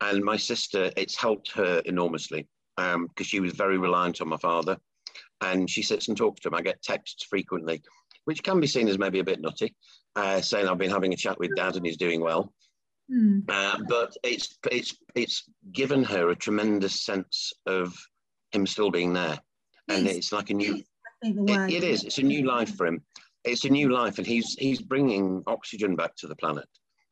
And 0.00 0.24
my 0.24 0.36
sister, 0.36 0.92
it's 0.96 1.16
helped 1.16 1.50
her 1.52 1.82
enormously 1.84 2.46
because 2.76 2.94
um, 2.94 3.24
she 3.24 3.40
was 3.40 3.52
very 3.54 3.76
reliant 3.76 4.20
on 4.20 4.28
my 4.28 4.36
father. 4.36 4.78
And 5.40 5.70
she 5.70 5.82
sits 5.82 6.08
and 6.08 6.16
talks 6.16 6.40
to 6.40 6.48
him. 6.48 6.54
I 6.54 6.62
get 6.62 6.82
texts 6.82 7.24
frequently, 7.24 7.82
which 8.24 8.42
can 8.42 8.60
be 8.60 8.66
seen 8.66 8.88
as 8.88 8.98
maybe 8.98 9.20
a 9.20 9.24
bit 9.24 9.40
nutty, 9.40 9.74
uh, 10.16 10.40
saying 10.40 10.68
I've 10.68 10.78
been 10.78 10.90
having 10.90 11.12
a 11.12 11.16
chat 11.16 11.38
with 11.38 11.54
dad 11.54 11.76
and 11.76 11.86
he's 11.86 11.96
doing 11.96 12.20
well. 12.20 12.52
Mm. 13.10 13.44
Uh, 13.48 13.78
but 13.88 14.16
it's 14.22 14.58
it's 14.70 14.96
it's 15.14 15.44
given 15.72 16.04
her 16.04 16.28
a 16.28 16.36
tremendous 16.36 17.04
sense 17.04 17.52
of 17.66 17.96
him 18.52 18.66
still 18.66 18.90
being 18.90 19.14
there, 19.14 19.38
and 19.88 20.06
it's 20.06 20.32
like 20.32 20.50
a 20.50 20.54
new. 20.54 20.82
It, 21.22 21.72
it 21.72 21.84
is. 21.84 22.04
It's 22.04 22.18
a 22.18 22.22
new 22.22 22.46
life 22.46 22.76
for 22.76 22.86
him. 22.86 23.02
It's 23.44 23.64
a 23.64 23.70
new 23.70 23.90
life, 23.90 24.18
and 24.18 24.26
he's 24.26 24.54
he's 24.58 24.82
bringing 24.82 25.42
oxygen 25.46 25.96
back 25.96 26.16
to 26.16 26.26
the 26.26 26.36
planet, 26.36 26.68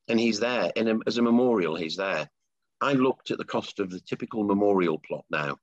and 0.08 0.20
he's 0.20 0.38
there. 0.38 0.70
And 0.76 1.02
as 1.06 1.16
a 1.16 1.22
memorial, 1.22 1.76
he's 1.76 1.96
there. 1.96 2.28
I 2.82 2.92
looked 2.92 3.30
at 3.30 3.38
the 3.38 3.44
cost 3.44 3.80
of 3.80 3.88
the 3.90 4.00
typical 4.00 4.44
memorial 4.44 4.98
plot 4.98 5.24
now, 5.30 5.56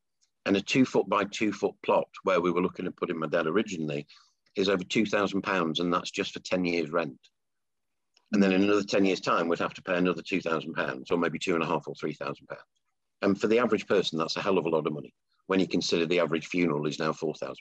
and 0.46 0.58
a 0.58 0.62
two 0.62 0.86
foot 0.86 1.08
by 1.08 1.24
two 1.26 1.52
foot 1.54 1.76
plot 1.84 2.08
where 2.24 2.42
we 2.42 2.52
were 2.52 2.62
looking 2.62 2.86
at 2.88 2.96
putting 2.96 3.20
my 3.20 3.28
dad 3.28 3.48
originally 3.48 4.06
is 4.56 4.70
over 4.70 4.84
two 4.84 5.06
thousand 5.06 5.42
pounds, 5.42 5.80
and 5.80 5.94
that's 5.94 6.12
just 6.12 6.34
for 6.34 6.40
ten 6.40 6.66
years 6.66 6.92
rent. 6.92 7.20
And 8.34 8.42
then 8.42 8.52
in 8.52 8.62
mm-hmm. 8.62 8.72
another 8.72 8.84
10 8.84 9.06
years' 9.06 9.22
time, 9.22 9.48
we'd 9.48 9.60
have 9.60 9.76
to 9.76 9.84
pay 9.84 9.96
another 9.96 10.24
£2,000 10.24 11.12
or 11.12 11.18
maybe 11.18 11.38
two 11.38 11.54
and 11.54 11.64
a 11.64 11.68
half 11.68 11.88
or 11.88 11.94
£3,000. 11.94 12.36
And 13.22 13.40
for 13.40 13.46
the 13.46 13.60
average 13.60 13.88
person, 13.88 14.18
that's 14.18 14.38
a 14.38 14.42
hell 14.42 14.58
of 14.58 14.66
a 14.66 14.70
lot 14.70 14.88
of 14.88 14.94
money 14.94 15.14
when 15.48 15.60
you 15.60 15.68
consider 15.68 16.06
the 16.06 16.20
average 16.20 16.48
funeral 16.48 16.88
is 16.88 17.00
now 17.00 17.12
£4,000. 17.12 17.56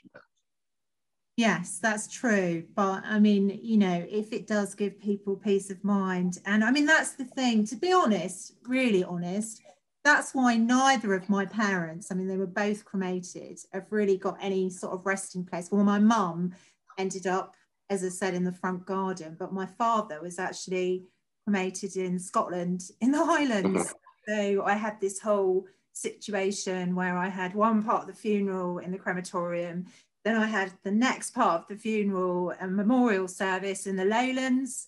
Yes, 1.37 1.79
that's 1.81 2.07
true. 2.07 2.63
But 2.75 3.03
I 3.05 3.19
mean, 3.19 3.59
you 3.61 3.77
know, 3.77 4.05
if 4.09 4.33
it 4.33 4.45
does 4.45 4.75
give 4.75 4.99
people 4.99 5.35
peace 5.35 5.69
of 5.69 5.83
mind, 5.83 6.39
and 6.45 6.63
I 6.63 6.71
mean, 6.71 6.85
that's 6.85 7.13
the 7.13 7.25
thing, 7.25 7.65
to 7.67 7.75
be 7.75 7.91
honest, 7.91 8.53
really 8.67 9.03
honest, 9.03 9.61
that's 10.03 10.33
why 10.33 10.57
neither 10.57 11.13
of 11.13 11.29
my 11.29 11.45
parents, 11.45 12.11
I 12.11 12.15
mean, 12.15 12.27
they 12.27 12.37
were 12.37 12.45
both 12.45 12.83
cremated, 12.83 13.59
have 13.71 13.87
really 13.89 14.17
got 14.17 14.37
any 14.41 14.69
sort 14.69 14.93
of 14.93 15.05
resting 15.05 15.45
place. 15.45 15.69
Well, 15.71 15.83
my 15.83 15.99
mum 15.99 16.53
ended 16.97 17.25
up, 17.25 17.55
as 17.89 18.03
I 18.03 18.09
said, 18.09 18.33
in 18.33 18.43
the 18.43 18.51
front 18.51 18.85
garden, 18.85 19.37
but 19.39 19.53
my 19.53 19.65
father 19.65 20.21
was 20.21 20.39
actually 20.39 21.05
cremated 21.45 21.95
in 21.95 22.19
Scotland 22.19 22.83
in 22.99 23.11
the 23.11 23.25
Highlands. 23.25 23.93
Mm-hmm. 24.27 24.57
so 24.57 24.63
I 24.63 24.75
had 24.75 24.99
this 24.99 25.19
whole 25.19 25.65
situation 25.93 26.95
where 26.95 27.17
I 27.17 27.29
had 27.29 27.53
one 27.53 27.83
part 27.83 28.01
of 28.01 28.07
the 28.07 28.13
funeral 28.13 28.79
in 28.79 28.91
the 28.91 28.97
crematorium, 28.97 29.85
then 30.25 30.35
I 30.35 30.47
had 30.47 30.73
the 30.83 30.91
next 30.91 31.31
part 31.31 31.61
of 31.61 31.67
the 31.67 31.75
funeral 31.75 32.53
and 32.59 32.75
memorial 32.75 33.27
service 33.27 33.87
in 33.87 33.95
the 33.95 34.05
lowlands. 34.05 34.87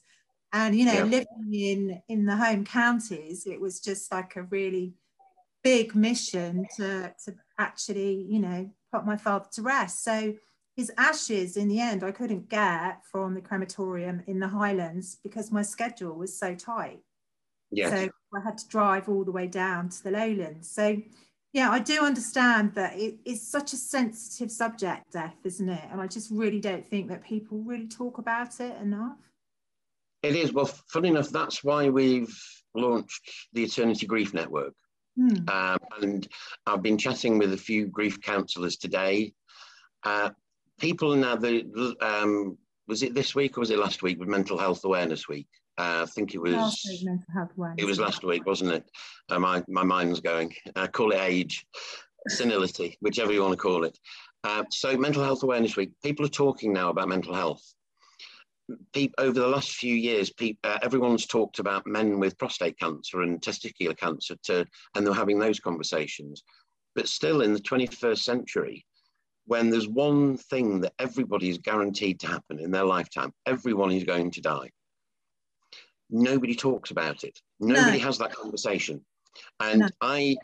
And 0.54 0.76
you 0.76 0.86
know, 0.86 0.94
yeah. 0.94 1.04
living 1.04 1.54
in 1.54 2.02
in 2.08 2.26
the 2.26 2.36
home 2.36 2.64
counties, 2.64 3.46
it 3.46 3.60
was 3.60 3.82
just 3.82 4.12
like 4.12 4.36
a 4.36 4.44
really 4.44 4.94
big 5.66 5.96
mission 5.96 6.68
to, 6.78 7.12
to 7.26 7.34
actually, 7.58 8.24
you 8.30 8.38
know, 8.38 8.70
put 8.94 9.04
my 9.04 9.18
father 9.18 9.48
to 9.52 9.64
rest. 9.64 10.04
So 10.04 10.36
his 10.78 10.92
ashes 10.96 11.58
in 11.58 11.68
the 11.68 11.80
end 11.80 12.04
I 12.04 12.12
couldn't 12.12 12.50
get 12.50 13.04
from 13.12 13.34
the 13.34 13.42
crematorium 13.42 14.22
in 14.28 14.40
the 14.40 14.48
Highlands 14.48 15.18
because 15.24 15.52
my 15.52 15.64
schedule 15.64 16.16
was 16.16 16.38
so 16.38 16.54
tight. 16.54 17.00
Yes. 17.72 17.92
So 17.92 18.10
I 18.36 18.44
had 18.44 18.60
to 18.60 18.68
drive 18.68 19.10
all 19.10 19.24
the 19.24 19.32
way 19.32 19.48
down 19.48 19.90
to 19.90 20.04
the 20.04 20.12
lowlands. 20.12 20.70
So 20.70 21.02
yeah, 21.52 21.72
I 21.72 21.80
do 21.80 22.02
understand 22.02 22.76
that 22.76 22.96
it 23.00 23.16
is 23.26 23.42
such 23.42 23.74
a 23.74 23.78
sensitive 23.78 24.52
subject, 24.52 25.14
death, 25.14 25.38
isn't 25.44 25.70
it? 25.70 25.84
And 25.92 26.00
I 26.00 26.06
just 26.06 26.30
really 26.30 26.60
don't 26.60 26.86
think 26.86 27.08
that 27.08 27.24
people 27.24 27.58
really 27.60 27.88
talk 27.88 28.20
about 28.20 28.60
it 28.60 28.80
enough. 28.82 29.18
It 30.22 30.36
is. 30.36 30.54
Well, 30.54 30.70
funny 30.94 31.10
enough, 31.10 31.30
that's 31.30 31.64
why 31.64 31.90
we've 31.90 32.38
launched 32.76 33.48
the 33.54 33.64
Eternity 33.64 34.06
Grief 34.06 34.32
Network. 34.32 34.74
Hmm. 35.18 35.50
Um, 35.50 35.78
and 36.02 36.28
I've 36.66 36.82
been 36.82 36.98
chatting 36.98 37.38
with 37.38 37.54
a 37.54 37.58
few 37.58 37.88
grief 37.88 38.22
counsellors 38.22 38.78
today. 38.78 39.34
Uh, 40.04 40.32
people 40.80 41.16
now, 41.16 41.36
the, 41.36 41.96
um, 42.02 42.58
was 42.88 43.02
it 43.04 43.14
this 43.14 43.34
week 43.34 43.58
or 43.58 43.62
was 43.62 43.72
it 43.72 43.80
last 43.80 44.04
week 44.04 44.20
with 44.20 44.28
Mental 44.28 44.58
Health 44.58 44.84
Awareness 44.84 45.28
Week? 45.28 45.48
Uh, 45.78 46.04
I 46.04 46.06
think 46.06 46.36
it 46.36 46.42
was. 46.42 46.54
Last 46.54 46.88
week, 46.88 47.04
mental 47.04 47.34
health 47.34 47.52
awareness. 47.58 47.84
It 47.84 47.86
was 47.86 48.00
last 48.00 48.24
week, 48.24 48.46
wasn't 48.46 48.72
it? 48.72 48.90
Uh, 49.30 49.40
my 49.40 49.62
my 49.68 49.84
mind's 49.84 50.22
going. 50.22 50.54
Uh, 50.76 50.88
call 50.88 51.12
it 51.12 51.20
age, 51.20 51.66
senility, 52.30 52.98
whichever 53.02 53.34
you 53.34 53.42
want 53.42 53.54
to 53.54 53.58
call 53.58 53.84
it. 53.84 53.98
Uh, 54.46 54.64
so, 54.72 54.96
Mental 54.96 55.24
Health 55.24 55.44
Awareness 55.44 55.76
Week. 55.76 55.92
People 56.02 56.26
are 56.26 56.30
talking 56.30 56.72
now 56.72 56.90
about 56.90 57.10
mental 57.10 57.34
health 57.34 57.62
over 59.18 59.40
the 59.40 59.48
last 59.48 59.76
few 59.76 59.96
years, 59.96 60.32
uh, 60.64 60.80
everyone's 60.82 61.28
talked 61.28 61.60
about 61.60 61.86
men 61.86 62.20
with 62.20 62.38
prostate 62.38 62.80
cancer 62.80 63.22
and 63.22 63.42
testicular 63.42 63.96
cancer, 63.96 64.36
to, 64.44 64.66
and 64.96 65.06
they're 65.06 65.14
having 65.14 65.40
those 65.40 65.60
conversations. 65.60 66.44
But 66.96 67.08
still, 67.08 67.42
in 67.42 67.54
the 67.54 67.60
21st 67.60 68.20
century, 68.20 68.86
when 69.46 69.70
there's 69.70 69.88
one 69.88 70.38
thing 70.38 70.82
that 70.82 70.94
everybody 70.98 71.50
is 71.50 71.58
guaranteed 71.60 72.20
to 72.22 72.28
happen 72.28 72.60
in 72.60 72.72
their 72.72 72.86
lifetime, 72.86 73.32
everyone 73.46 73.92
is 73.92 74.04
going 74.04 74.32
to 74.32 74.42
die. 74.42 74.72
Nobody 76.10 76.56
talks 76.56 76.92
about 76.92 77.24
it. 77.24 77.40
Nobody 77.60 78.00
no. 78.00 78.04
has 78.06 78.18
that 78.18 78.34
conversation. 78.34 79.06
And 79.60 79.82
no. 79.82 79.88
I, 80.02 80.38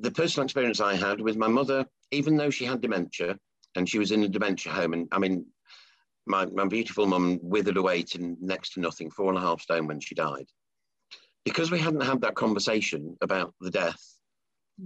the 0.00 0.10
personal 0.10 0.44
experience 0.44 0.80
I 0.80 0.94
had 0.94 1.20
with 1.20 1.36
my 1.36 1.48
mother, 1.48 1.84
even 2.10 2.36
though 2.36 2.50
she 2.50 2.64
had 2.64 2.80
dementia 2.80 3.38
and 3.74 3.88
she 3.88 3.98
was 3.98 4.12
in 4.12 4.22
a 4.22 4.28
dementia 4.28 4.72
home, 4.72 4.94
and 4.94 5.08
I 5.12 5.18
mean, 5.18 5.46
my, 6.28 6.46
my 6.46 6.66
beautiful 6.66 7.06
mum 7.06 7.38
withered 7.42 7.76
away 7.76 8.02
to 8.02 8.36
next 8.40 8.74
to 8.74 8.80
nothing, 8.80 9.10
four 9.10 9.28
and 9.28 9.38
a 9.38 9.40
half 9.40 9.60
stone 9.60 9.86
when 9.86 10.00
she 10.00 10.14
died. 10.14 10.46
Because 11.44 11.70
we 11.70 11.78
hadn't 11.78 12.02
had 12.02 12.20
that 12.20 12.34
conversation 12.34 13.16
about 13.22 13.54
the 13.60 13.70
death, 13.70 14.02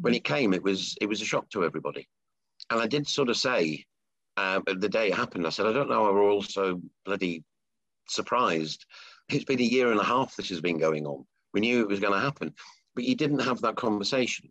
when 0.00 0.14
it 0.14 0.24
came, 0.24 0.54
it 0.54 0.62
was 0.62 0.96
it 1.00 1.06
was 1.06 1.20
a 1.20 1.24
shock 1.24 1.50
to 1.50 1.64
everybody. 1.64 2.08
And 2.70 2.80
I 2.80 2.86
did 2.86 3.06
sort 3.06 3.28
of 3.28 3.36
say 3.36 3.84
uh, 4.36 4.60
the 4.66 4.88
day 4.88 5.08
it 5.08 5.14
happened, 5.14 5.46
I 5.46 5.50
said, 5.50 5.66
I 5.66 5.72
don't 5.72 5.90
know 5.90 6.04
how 6.04 6.12
we're 6.12 6.30
all 6.30 6.42
so 6.42 6.80
bloody 7.04 7.44
surprised. 8.08 8.86
It's 9.28 9.44
been 9.44 9.60
a 9.60 9.64
year 9.64 9.90
and 9.90 10.00
a 10.00 10.04
half 10.04 10.36
this 10.36 10.48
has 10.48 10.60
been 10.60 10.78
going 10.78 11.06
on. 11.06 11.24
We 11.52 11.60
knew 11.60 11.82
it 11.82 11.88
was 11.88 12.00
going 12.00 12.14
to 12.14 12.20
happen, 12.20 12.54
but 12.94 13.04
you 13.04 13.14
didn't 13.14 13.40
have 13.40 13.60
that 13.62 13.76
conversation. 13.76 14.50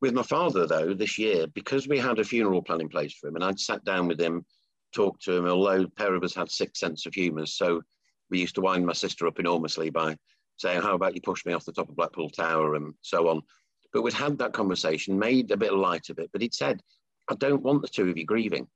With 0.00 0.12
my 0.12 0.22
father, 0.22 0.66
though, 0.66 0.92
this 0.92 1.18
year, 1.18 1.46
because 1.46 1.88
we 1.88 1.98
had 1.98 2.18
a 2.18 2.24
funeral 2.24 2.62
plan 2.62 2.82
in 2.82 2.88
place 2.88 3.14
for 3.14 3.28
him, 3.28 3.36
and 3.36 3.44
I'd 3.44 3.60
sat 3.60 3.84
down 3.84 4.08
with 4.08 4.20
him 4.20 4.44
talk 4.94 5.20
to 5.20 5.32
him, 5.32 5.46
although 5.46 5.82
a 5.82 5.88
pair 5.88 6.14
of 6.14 6.22
us 6.22 6.34
had 6.34 6.50
six 6.50 6.80
sense 6.80 7.06
of 7.06 7.14
humour. 7.14 7.46
So 7.46 7.82
we 8.30 8.40
used 8.40 8.54
to 8.54 8.60
wind 8.60 8.86
my 8.86 8.92
sister 8.92 9.26
up 9.26 9.38
enormously 9.38 9.90
by 9.90 10.16
saying, 10.56 10.82
How 10.82 10.94
about 10.94 11.14
you 11.14 11.20
push 11.20 11.44
me 11.44 11.52
off 11.52 11.64
the 11.64 11.72
top 11.72 11.88
of 11.88 11.96
Blackpool 11.96 12.30
Tower 12.30 12.74
and 12.74 12.94
so 13.02 13.28
on. 13.28 13.42
But 13.92 14.02
we'd 14.02 14.14
had 14.14 14.38
that 14.38 14.52
conversation, 14.52 15.18
made 15.18 15.50
a 15.50 15.56
bit 15.56 15.72
of 15.72 15.78
light 15.78 16.08
of 16.10 16.18
it. 16.18 16.30
But 16.32 16.42
he'd 16.42 16.54
said, 16.54 16.80
I 17.28 17.34
don't 17.34 17.62
want 17.62 17.82
the 17.82 17.88
two 17.88 18.08
of 18.08 18.16
you 18.16 18.24
grieving. 18.24 18.66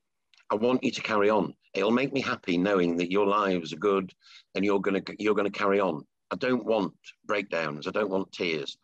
I 0.51 0.55
want 0.55 0.83
you 0.83 0.91
to 0.91 1.03
carry 1.03 1.29
on. 1.29 1.55
It'll 1.75 1.91
make 1.91 2.13
me 2.13 2.21
happy 2.21 2.57
knowing 2.57 2.97
that 2.97 3.11
your 3.11 3.27
lives 3.27 3.73
are 3.73 3.79
good 3.79 4.13
and 4.55 4.65
you're 4.65 4.81
gonna 4.81 5.03
you're 5.19 5.35
gonna 5.35 5.51
carry 5.51 5.81
on. 5.81 6.05
I 6.31 6.37
don't 6.37 6.65
want 6.65 6.95
breakdowns. 7.27 7.87
I 7.87 7.91
don't 7.91 8.11
want 8.11 8.33
tears. 8.33 8.79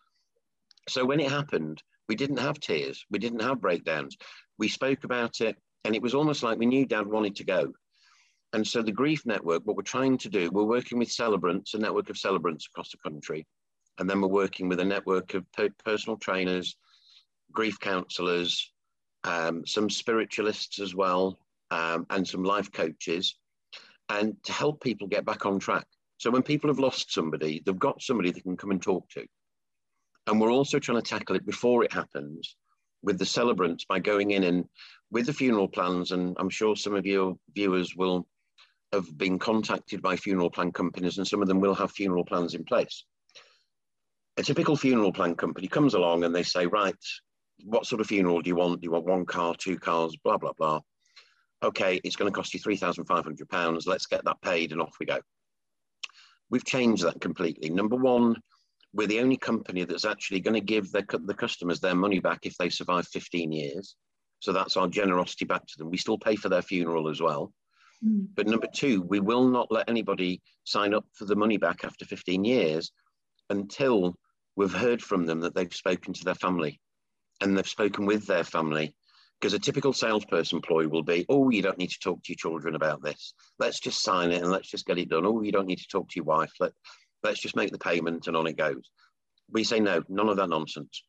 So 0.89 1.05
when 1.07 1.21
it 1.21 1.31
happened, 1.31 1.83
we 2.09 2.17
didn't 2.17 2.39
have 2.39 2.61
tears. 2.61 3.07
We 3.11 3.19
didn't 3.19 3.41
have 3.41 3.61
breakdowns. 3.61 4.17
We 4.59 4.69
spoke 4.69 5.05
about 5.05 5.41
it. 5.41 5.57
And 5.85 5.95
it 5.95 6.03
was 6.03 6.15
almost 6.15 6.43
like 6.43 6.59
we 6.59 6.67
knew 6.67 6.87
Dad 6.87 7.07
wanted 7.07 7.37
to 7.37 7.45
go. 7.45 7.73
And 8.53 8.67
so 8.67 8.83
the 8.83 8.93
Grief 8.93 9.27
Network, 9.27 9.63
what 9.65 9.77
we're 9.77 9.83
trying 9.83 10.17
to 10.19 10.29
do, 10.29 10.49
we're 10.51 10.65
working 10.65 10.99
with 10.99 11.11
celebrants, 11.11 11.75
a 11.75 11.79
network 11.79 12.09
of 12.09 12.17
celebrants 12.17 12.67
across 12.67 12.91
the 12.91 12.99
country. 12.99 13.47
And 13.99 14.09
then 14.09 14.21
we're 14.21 14.29
working 14.29 14.69
with 14.69 14.81
a 14.81 14.85
network 14.85 15.35
of 15.35 15.45
personal 15.85 16.17
trainers, 16.17 16.77
grief 17.53 17.79
counsellors, 17.81 18.73
um, 19.25 19.67
some 19.67 19.91
spiritualists 19.91 20.81
as 20.81 20.95
well, 20.95 21.39
um, 21.71 22.07
and 22.11 22.27
some 22.27 22.45
life 22.45 22.71
coaches, 22.71 23.37
and 24.09 24.37
to 24.45 24.53
help 24.53 24.83
people 24.83 25.07
get 25.07 25.25
back 25.25 25.47
on 25.47 25.59
track. 25.59 25.87
So 26.19 26.31
when 26.31 26.43
people 26.43 26.69
have 26.71 26.79
lost 26.79 27.13
somebody, 27.13 27.63
they've 27.65 27.79
got 27.79 28.03
somebody 28.03 28.31
they 28.31 28.41
can 28.41 28.57
come 28.57 28.71
and 28.71 28.83
talk 28.83 29.09
to. 29.11 29.27
And 30.27 30.41
we're 30.41 30.53
also 30.53 30.79
trying 30.79 31.03
to 31.03 31.09
tackle 31.09 31.37
it 31.37 31.47
before 31.47 31.85
it 31.85 31.93
happens 31.93 32.57
with 33.05 33.19
the 33.19 33.27
celebrants 33.27 33.85
by 33.85 33.99
going 33.99 34.33
in 34.33 34.45
and 34.45 34.65
with 35.11 35.27
the 35.27 35.33
funeral 35.33 35.69
plans, 35.69 36.11
and 36.11 36.37
I'm 36.41 36.51
sure 36.51 36.75
some 36.75 36.97
of 36.97 37.07
your 37.07 37.37
viewers 37.55 37.95
will 37.95 38.27
have 38.93 39.17
been 39.17 39.39
contacted 39.39 40.03
by 40.03 40.17
funeral 40.17 40.51
plan 40.51 40.73
companies, 40.73 41.19
and 41.19 41.27
some 41.27 41.43
of 41.43 41.49
them 41.49 41.61
will 41.61 41.75
have 41.75 41.93
funeral 41.93 42.25
plans 42.25 42.55
in 42.55 42.65
place. 42.65 43.05
A 44.37 44.43
typical 44.43 44.77
funeral 44.77 45.13
plan 45.13 45.37
company 45.37 45.69
comes 45.69 45.95
along 45.95 46.25
and 46.25 46.35
they 46.35 46.43
say, 46.43 46.67
right, 46.67 46.97
what 47.65 47.87
sort 47.87 48.01
of 48.01 48.09
funeral 48.09 48.43
do 48.43 48.49
you 48.49 48.57
want? 48.57 48.81
Do 48.81 48.87
you 48.87 48.91
want 48.91 49.05
one 49.05 49.27
car, 49.27 49.55
two 49.57 49.79
cars, 49.79 50.17
blah, 50.25 50.39
blah, 50.39 50.53
blah. 50.59 50.81
Okay, 51.63 52.01
it's 52.03 52.17
going 52.17 52.31
to 52.31 52.35
cost 52.35 52.53
you 52.53 52.61
£3,500. 52.61 53.87
Let's 53.87 54.07
get 54.07 54.25
that 54.25 54.41
paid 54.43 54.73
and 54.73 54.83
off 54.83 54.97
we 54.99 55.07
go. 55.07 55.21
We've 56.51 56.65
changed 56.65 57.05
that 57.05 57.21
completely. 57.21 57.71
Number 57.71 57.97
one, 57.97 58.37
we're 58.95 59.09
the 59.09 59.21
only 59.21 59.37
company 59.37 59.85
that's 59.85 60.05
actually 60.05 60.41
going 60.41 60.55
to 60.55 60.61
give 60.61 60.93
the 60.93 61.03
customers 61.37 61.81
their 61.81 61.97
money 61.97 62.21
back 62.21 62.41
if 62.45 62.57
they 62.57 62.69
survive 62.69 63.07
15 63.09 63.51
years. 63.51 63.97
So 64.39 64.53
that's 64.53 64.77
our 64.77 64.87
generosity 64.87 65.45
back 65.45 65.67
to 65.67 65.79
them. 65.79 65.91
We 65.91 65.97
still 65.97 66.19
pay 66.19 66.37
for 66.37 66.49
their 66.49 66.63
funeral 66.63 67.09
as 67.09 67.21
well. 67.21 67.53
Mm. 68.05 68.29
But 68.35 68.47
number 68.47 68.69
two, 68.73 69.03
we 69.03 69.19
will 69.19 69.49
not 69.49 69.73
let 69.73 69.89
anybody 69.89 70.43
sign 70.63 70.95
up 70.95 71.07
for 71.13 71.25
the 71.25 71.35
money 71.35 71.57
back 71.57 71.85
after 71.85 72.05
15 72.05 72.45
years 72.45 72.93
until 73.51 74.15
we've 74.55 74.73
heard 74.73 75.03
from 75.03 75.27
them 75.27 75.41
that 75.41 75.55
they've 75.57 75.75
spoken 75.75 76.13
to 76.15 76.25
their 76.25 76.37
family 76.37 76.81
and 77.41 77.57
they've 77.59 77.67
spoken 77.67 78.07
with 78.07 78.27
their 78.27 78.45
family. 78.45 78.95
Because 79.41 79.55
a 79.55 79.59
typical 79.59 79.93
salesperson 79.93 80.61
ploy 80.61 80.87
will 80.87 81.03
be, 81.03 81.27
oh, 81.29 81.51
you 81.51 81.61
don't 81.61 81.79
need 81.79 81.91
to 81.91 81.99
talk 81.99 82.23
to 82.23 82.33
your 82.33 82.37
children 82.37 82.77
about 82.77 83.03
this. 83.03 83.35
Let's 83.59 83.81
just 83.81 84.03
sign 84.03 84.31
it 84.31 84.41
and 84.41 84.51
let's 84.51 84.71
just 84.71 84.87
get 84.87 84.99
it 84.99 85.09
done. 85.09 85.27
Oh, 85.27 85.43
you 85.43 85.53
don't 85.53 85.67
need 85.67 85.81
to 85.81 85.89
talk 85.89 86.09
to 86.09 86.17
your 86.17 86.25
wife. 86.25 86.53
Let, 86.61 86.73
let's 87.25 87.41
just 87.41 87.57
make 87.57 87.73
the 87.73 87.79
payment 87.79 88.27
and 88.27 88.37
on 88.37 88.47
it 88.47 88.57
goes. 88.57 88.91
We 89.51 89.65
say, 89.65 89.81
no, 89.81 90.03
none 90.09 90.29
of 90.29 90.37
that 90.37 90.49
nonsense 90.49 91.03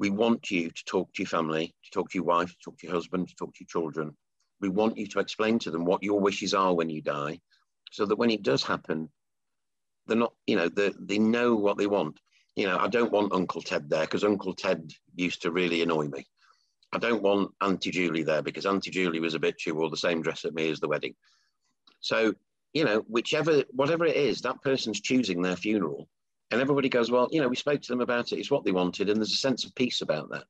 we 0.00 0.08
want 0.08 0.50
you 0.50 0.70
to 0.70 0.84
talk 0.86 1.12
to 1.12 1.22
your 1.22 1.28
family, 1.28 1.74
to 1.84 1.90
talk 1.90 2.10
to 2.10 2.18
your 2.18 2.24
wife, 2.24 2.48
to 2.48 2.56
talk 2.64 2.78
to 2.78 2.86
your 2.86 2.96
husband, 2.96 3.28
to 3.28 3.34
talk 3.34 3.54
to 3.54 3.60
your 3.60 3.68
children. 3.68 4.16
We 4.60 4.70
want 4.70 4.96
you 4.96 5.06
to 5.06 5.20
explain 5.20 5.58
to 5.60 5.70
them 5.70 5.84
what 5.84 6.02
your 6.02 6.18
wishes 6.18 6.54
are 6.54 6.74
when 6.74 6.88
you 6.88 7.02
die, 7.02 7.38
so 7.92 8.06
that 8.06 8.16
when 8.16 8.30
it 8.30 8.42
does 8.42 8.64
happen, 8.64 9.10
they're 10.06 10.16
not, 10.16 10.32
you 10.46 10.56
know, 10.56 10.70
they, 10.70 10.92
they 10.98 11.18
know 11.18 11.54
what 11.54 11.76
they 11.76 11.86
want. 11.86 12.18
You 12.56 12.66
know, 12.66 12.78
I 12.78 12.88
don't 12.88 13.12
want 13.12 13.34
Uncle 13.34 13.60
Ted 13.60 13.90
there 13.90 14.06
because 14.06 14.24
Uncle 14.24 14.54
Ted 14.54 14.90
used 15.14 15.42
to 15.42 15.52
really 15.52 15.82
annoy 15.82 16.08
me. 16.08 16.26
I 16.92 16.98
don't 16.98 17.22
want 17.22 17.52
Auntie 17.60 17.90
Julie 17.90 18.24
there 18.24 18.42
because 18.42 18.64
Auntie 18.64 18.90
Julie 18.90 19.20
was 19.20 19.34
a 19.34 19.38
bitch 19.38 19.66
who 19.66 19.74
wore 19.74 19.90
the 19.90 19.98
same 19.98 20.22
dress 20.22 20.46
at 20.46 20.54
me 20.54 20.70
as 20.70 20.80
the 20.80 20.88
wedding. 20.88 21.14
So, 22.00 22.32
you 22.72 22.84
know, 22.84 23.04
whichever, 23.08 23.64
whatever 23.70 24.06
it 24.06 24.16
is, 24.16 24.40
that 24.40 24.62
person's 24.62 25.00
choosing 25.00 25.42
their 25.42 25.56
funeral 25.56 26.08
and 26.50 26.60
everybody 26.60 26.88
goes, 26.88 27.10
well, 27.10 27.28
you 27.30 27.40
know, 27.40 27.48
we 27.48 27.56
spoke 27.56 27.80
to 27.82 27.88
them 27.88 28.00
about 28.00 28.32
it. 28.32 28.38
It's 28.38 28.50
what 28.50 28.64
they 28.64 28.72
wanted. 28.72 29.08
And 29.08 29.18
there's 29.18 29.32
a 29.32 29.36
sense 29.36 29.64
of 29.64 29.74
peace 29.74 30.00
about 30.00 30.30
that. 30.30 30.44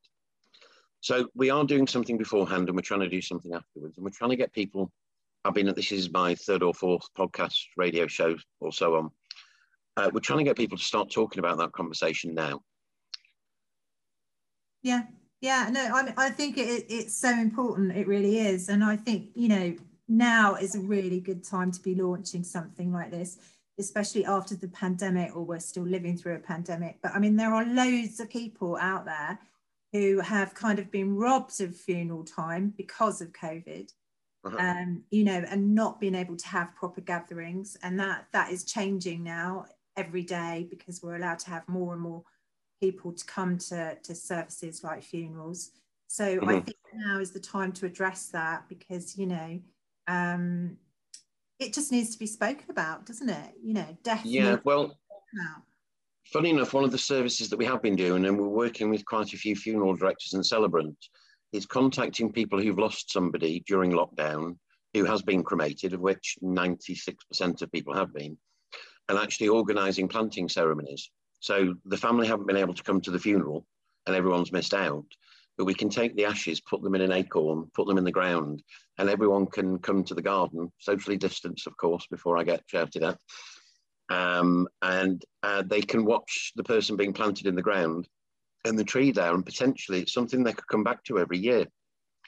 So 1.01 1.29
we 1.35 1.51
are 1.51 1.65
doing 1.65 1.87
something 1.87 2.17
beforehand 2.17 2.69
and 2.69 2.77
we're 2.77 2.83
trying 2.83 3.01
to 3.01 3.09
do 3.09 3.21
something 3.23 3.55
afterwards. 3.55 3.97
And 3.97 4.05
we're 4.05 4.11
trying 4.11 4.31
to 4.31 4.37
get 4.37 4.53
people. 4.53 4.91
I've 5.45 5.55
been, 5.55 5.73
this 5.75 5.93
is 5.93 6.11
my 6.11 6.35
third 6.35 6.63
or 6.63 6.75
fourth 6.75 7.07
podcast 7.19 7.59
radio 7.77 8.07
show 8.07 8.37
or 8.61 8.73
so 8.73 8.97
on. 8.97 9.11
Uh, 9.97 10.11
we're 10.13 10.21
trying 10.21 10.39
to 10.39 10.45
get 10.45 10.57
people 10.57 10.79
to 10.79 10.85
start 10.85 11.11
talking 11.11 11.39
about 11.39 11.59
that 11.59 11.73
conversation 11.73 12.35
now. 12.35 12.61
Yeah, 14.83 15.03
yeah. 15.41 15.69
No, 15.71 15.81
I 15.81 16.15
I 16.17 16.31
think 16.31 16.57
it, 16.57 16.87
it's 16.89 17.15
so 17.15 17.29
important. 17.29 17.95
It 17.97 18.07
really 18.07 18.39
is, 18.39 18.71
and 18.71 18.83
I 18.83 18.97
think 18.97 19.31
you 19.35 19.49
know 19.49 19.77
now 20.11 20.57
is 20.57 20.75
a 20.75 20.81
really 20.81 21.21
good 21.21 21.45
time 21.45 21.71
to 21.71 21.81
be 21.81 21.95
launching 21.95 22.43
something 22.43 22.93
like 22.93 23.11
this 23.11 23.39
especially 23.79 24.27
after 24.27 24.55
the 24.57 24.69
pandemic 24.69 25.35
or 25.35 25.43
we're 25.43 25.59
still 25.59 25.85
living 25.85 26.17
through 26.17 26.35
a 26.35 26.41
pandemic 26.41 26.99
but 27.03 27.13
i 27.15 27.19
mean 27.19 27.37
there 27.37 27.55
are 27.55 27.65
loads 27.65 28.19
of 28.19 28.29
people 28.29 28.77
out 28.81 29.05
there 29.05 29.39
who 29.93 30.21
have 30.21 30.55
kind 30.55 30.79
of 30.79 30.91
been 30.91 31.17
robbed 31.17 31.61
of 31.61 31.75
funeral 31.77 32.25
time 32.25 32.75
because 32.77 33.21
of 33.21 33.33
covid 33.33 33.93
uh-huh. 34.45 34.57
um, 34.59 35.03
you 35.11 35.23
know 35.23 35.45
and 35.49 35.75
not 35.75 36.01
being 36.01 36.17
able 36.17 36.37
to 36.37 36.49
have 36.49 36.75
proper 36.75 37.01
gatherings 37.01 37.77
and 37.83 37.99
that 37.99 38.27
that 38.33 38.51
is 38.51 38.65
changing 38.65 39.23
now 39.23 39.65
every 39.97 40.23
day 40.23 40.67
because 40.71 41.03
we're 41.03 41.17
allowed 41.17 41.39
to 41.39 41.51
have 41.51 41.67
more 41.69 41.93
and 41.93 42.03
more 42.03 42.23
people 42.81 43.13
to 43.13 43.25
come 43.27 43.59
to, 43.59 43.95
to 44.03 44.15
services 44.15 44.83
like 44.83 45.03
funerals 45.03 45.71
so 46.09 46.37
mm-hmm. 46.37 46.49
i 46.49 46.53
think 46.55 46.77
now 46.95 47.21
is 47.21 47.31
the 47.31 47.41
time 47.41 47.71
to 47.71 47.87
address 47.87 48.29
that 48.29 48.69
because 48.69 49.17
you 49.17 49.27
know 49.27 49.61
um, 50.11 50.77
it 51.59 51.73
just 51.73 51.93
needs 51.93 52.11
to 52.11 52.19
be 52.19 52.27
spoken 52.27 52.71
about, 52.71 53.07
doesn't 53.07 53.29
it? 53.29 53.53
You 53.63 53.75
know, 53.75 53.97
definitely. 54.03 54.39
Yeah, 54.39 54.57
well, 54.65 54.99
funny 56.33 56.51
enough, 56.51 56.75
one 56.75 56.85
of 56.85 56.91
the 56.91 56.99
services 56.99 57.49
that 57.51 57.59
we 57.59 57.67
have 57.67 57.83
been 57.83 57.97
doing, 57.97 58.25
and 58.25 58.39
we're 58.39 58.49
working 58.49 58.91
with 58.91 59.05
quite 59.05 59.33
a 59.33 59.39
few 59.39 59.55
funeral 59.55 59.95
directors 59.95 60.35
and 60.35 60.45
celebrants, 60.45 61.11
is 61.53 61.67
contacting 61.67 62.33
people 62.33 62.61
who've 62.61 62.79
lost 62.79 63.13
somebody 63.13 63.63
during 63.67 63.93
lockdown 63.93 64.57
who 64.95 65.05
has 65.05 65.23
been 65.23 65.43
cremated, 65.43 65.93
of 65.93 66.01
which 66.01 66.37
96% 66.43 67.63
of 67.63 67.73
people 67.73 67.95
have 67.95 68.13
been, 68.13 68.37
and 69.09 69.19
actually 69.19 69.49
organising 69.49 70.09
planting 70.09 70.49
ceremonies. 70.49 71.11
So 71.41 71.75
the 71.85 71.97
family 71.97 72.27
haven't 72.27 72.47
been 72.47 72.57
able 72.57 72.75
to 72.75 72.83
come 72.83 73.01
to 73.03 73.11
the 73.11 73.19
funeral 73.19 73.67
and 74.07 74.17
everyone's 74.17 74.53
missed 74.53 74.75
out 74.75 75.05
but 75.61 75.67
we 75.67 75.75
can 75.75 75.91
take 75.91 76.17
the 76.17 76.25
ashes, 76.25 76.59
put 76.59 76.81
them 76.81 76.95
in 76.95 77.03
an 77.03 77.13
acorn, 77.13 77.71
put 77.75 77.87
them 77.87 77.99
in 77.99 78.05
the 78.05 78.11
ground, 78.11 78.63
and 78.97 79.11
everyone 79.11 79.45
can 79.45 79.79
come 79.79 80.03
to 80.03 80.15
the 80.15 80.23
garden, 80.23 80.73
socially 80.79 81.19
distanced, 81.19 81.67
of 81.67 81.77
course, 81.77 82.07
before 82.11 82.39
I 82.39 82.45
get 82.45 82.63
shouted 82.67 83.03
at. 83.03 83.19
Um, 84.09 84.69
and 84.81 85.23
uh, 85.43 85.63
they 85.67 85.83
can 85.83 86.07
watch 86.07 86.53
the 86.57 86.65
person 86.65 86.97
being 86.97 87.13
planted 87.13 87.47
in 87.47 87.57
the 87.57 87.61
ground 87.61 88.09
and 88.65 88.79
the 88.79 88.85
tree 88.85 89.13
there, 89.13 89.35
and 89.35 89.45
potentially 89.45 90.01
it's 90.01 90.15
something 90.15 90.43
they 90.43 90.55
could 90.55 90.67
come 90.67 90.83
back 90.83 91.05
to 91.05 91.19
every 91.19 91.37
year. 91.37 91.67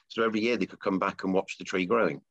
So 0.09 0.21
every 0.21 0.41
year 0.41 0.55
they 0.55 0.67
could 0.67 0.79
come 0.79 0.99
back 0.99 1.23
and 1.23 1.33
watch 1.33 1.57
the 1.57 1.65
tree 1.65 1.87
growing. 1.87 2.21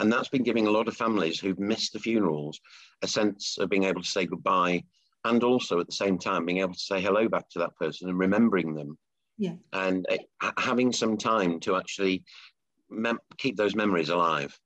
And 0.00 0.10
that's 0.10 0.30
been 0.30 0.42
giving 0.42 0.68
a 0.68 0.70
lot 0.70 0.88
of 0.88 0.96
families 0.96 1.38
who've 1.38 1.58
missed 1.58 1.92
the 1.92 1.98
funerals 1.98 2.58
a 3.02 3.06
sense 3.06 3.58
of 3.58 3.68
being 3.68 3.84
able 3.84 4.00
to 4.00 4.08
say 4.08 4.24
goodbye 4.24 4.84
and 5.26 5.44
also 5.44 5.80
at 5.80 5.86
the 5.86 5.92
same 5.92 6.16
time 6.16 6.46
being 6.46 6.60
able 6.60 6.72
to 6.72 6.80
say 6.80 7.02
hello 7.02 7.28
back 7.28 7.50
to 7.50 7.58
that 7.58 7.76
person 7.76 8.08
and 8.08 8.18
remembering 8.18 8.74
them 8.74 8.96
yeah. 9.38 9.54
And 9.72 10.06
uh, 10.40 10.50
having 10.58 10.92
some 10.92 11.16
time 11.16 11.60
to 11.60 11.76
actually 11.76 12.24
mem- 12.90 13.20
keep 13.38 13.56
those 13.56 13.74
memories 13.74 14.08
alive. 14.08 14.58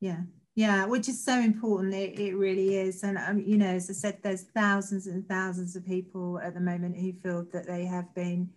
Yeah. 0.00 0.22
Yeah 0.54 0.84
which 0.84 1.08
is 1.08 1.24
so 1.24 1.38
important. 1.40 1.94
It, 1.94 2.18
it 2.20 2.36
really 2.36 2.76
is. 2.76 3.02
And 3.02 3.18
um, 3.18 3.40
you 3.40 3.56
know 3.56 3.74
as 3.74 3.88
i 3.90 3.94
said 3.94 4.18
there's 4.22 4.42
thousands 4.54 5.06
and 5.06 5.26
thousands 5.26 5.74
of 5.74 5.86
people 5.86 6.38
at 6.40 6.54
the 6.54 6.60
moment 6.60 6.96
who 6.96 7.12
feel 7.14 7.46
that 7.52 7.66
they 7.66 7.86
have 7.86 8.14
been 8.14 8.50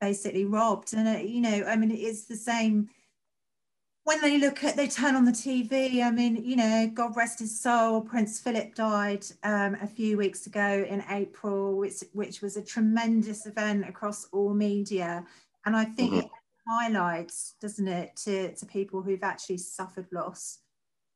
basically 0.00 0.44
robbed. 0.44 0.92
And 0.94 1.08
uh, 1.08 1.20
you 1.20 1.40
know 1.40 1.64
i 1.66 1.74
mean 1.74 1.90
it's 1.90 2.26
the 2.26 2.36
same 2.36 2.88
when 4.06 4.20
they 4.20 4.38
look 4.38 4.62
at, 4.62 4.76
they 4.76 4.86
turn 4.86 5.16
on 5.16 5.24
the 5.24 5.32
TV. 5.32 6.00
I 6.00 6.12
mean, 6.12 6.36
you 6.44 6.54
know, 6.54 6.88
God 6.94 7.16
rest 7.16 7.40
his 7.40 7.60
soul. 7.60 8.00
Prince 8.00 8.38
Philip 8.38 8.76
died 8.76 9.26
um, 9.42 9.76
a 9.82 9.86
few 9.88 10.16
weeks 10.16 10.46
ago 10.46 10.86
in 10.88 11.02
April, 11.10 11.76
which 11.76 12.04
which 12.12 12.40
was 12.40 12.56
a 12.56 12.62
tremendous 12.62 13.46
event 13.46 13.88
across 13.88 14.28
all 14.30 14.54
media, 14.54 15.26
and 15.64 15.76
I 15.76 15.86
think 15.86 16.12
mm-hmm. 16.12 16.20
it 16.20 16.30
highlights, 16.68 17.54
doesn't 17.60 17.88
it, 17.88 18.14
to 18.18 18.54
to 18.54 18.64
people 18.64 19.02
who've 19.02 19.24
actually 19.24 19.58
suffered 19.58 20.06
loss 20.12 20.60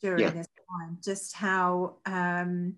during 0.02 0.25
yeah. 0.25 0.30
this 0.30 0.49
time, 0.68 0.99
just 1.00 1.37
how 1.37 1.94
um, 2.06 2.75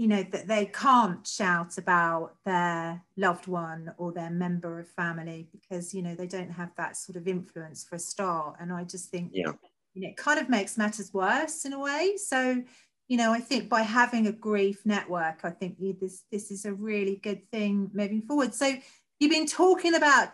you 0.00 0.08
know 0.08 0.22
that 0.22 0.48
they 0.48 0.64
can't 0.64 1.26
shout 1.26 1.76
about 1.76 2.32
their 2.46 3.04
loved 3.18 3.46
one 3.46 3.92
or 3.98 4.12
their 4.12 4.30
member 4.30 4.80
of 4.80 4.88
family 4.88 5.46
because 5.52 5.92
you 5.92 6.00
know 6.00 6.14
they 6.14 6.26
don't 6.26 6.50
have 6.50 6.70
that 6.78 6.96
sort 6.96 7.16
of 7.16 7.28
influence 7.28 7.84
for 7.84 7.96
a 7.96 7.98
start. 7.98 8.56
And 8.58 8.72
i 8.72 8.82
just 8.82 9.10
think 9.10 9.32
yeah. 9.34 9.52
you 9.92 10.00
know 10.00 10.08
it 10.08 10.16
kind 10.16 10.40
of 10.40 10.48
makes 10.48 10.78
matters 10.78 11.12
worse 11.12 11.66
in 11.66 11.74
a 11.74 11.78
way. 11.78 12.14
So 12.16 12.62
you 13.08 13.18
know 13.18 13.30
i 13.30 13.40
think 13.40 13.68
by 13.68 13.82
having 13.82 14.26
a 14.26 14.32
grief 14.32 14.80
network 14.86 15.40
i 15.44 15.50
think 15.50 15.76
this 16.00 16.22
this 16.32 16.50
is 16.50 16.64
a 16.64 16.72
really 16.72 17.16
good 17.16 17.46
thing 17.50 17.90
moving 17.92 18.22
forward. 18.22 18.54
So 18.54 18.74
you've 19.18 19.30
been 19.30 19.46
talking 19.46 19.96
about 19.96 20.28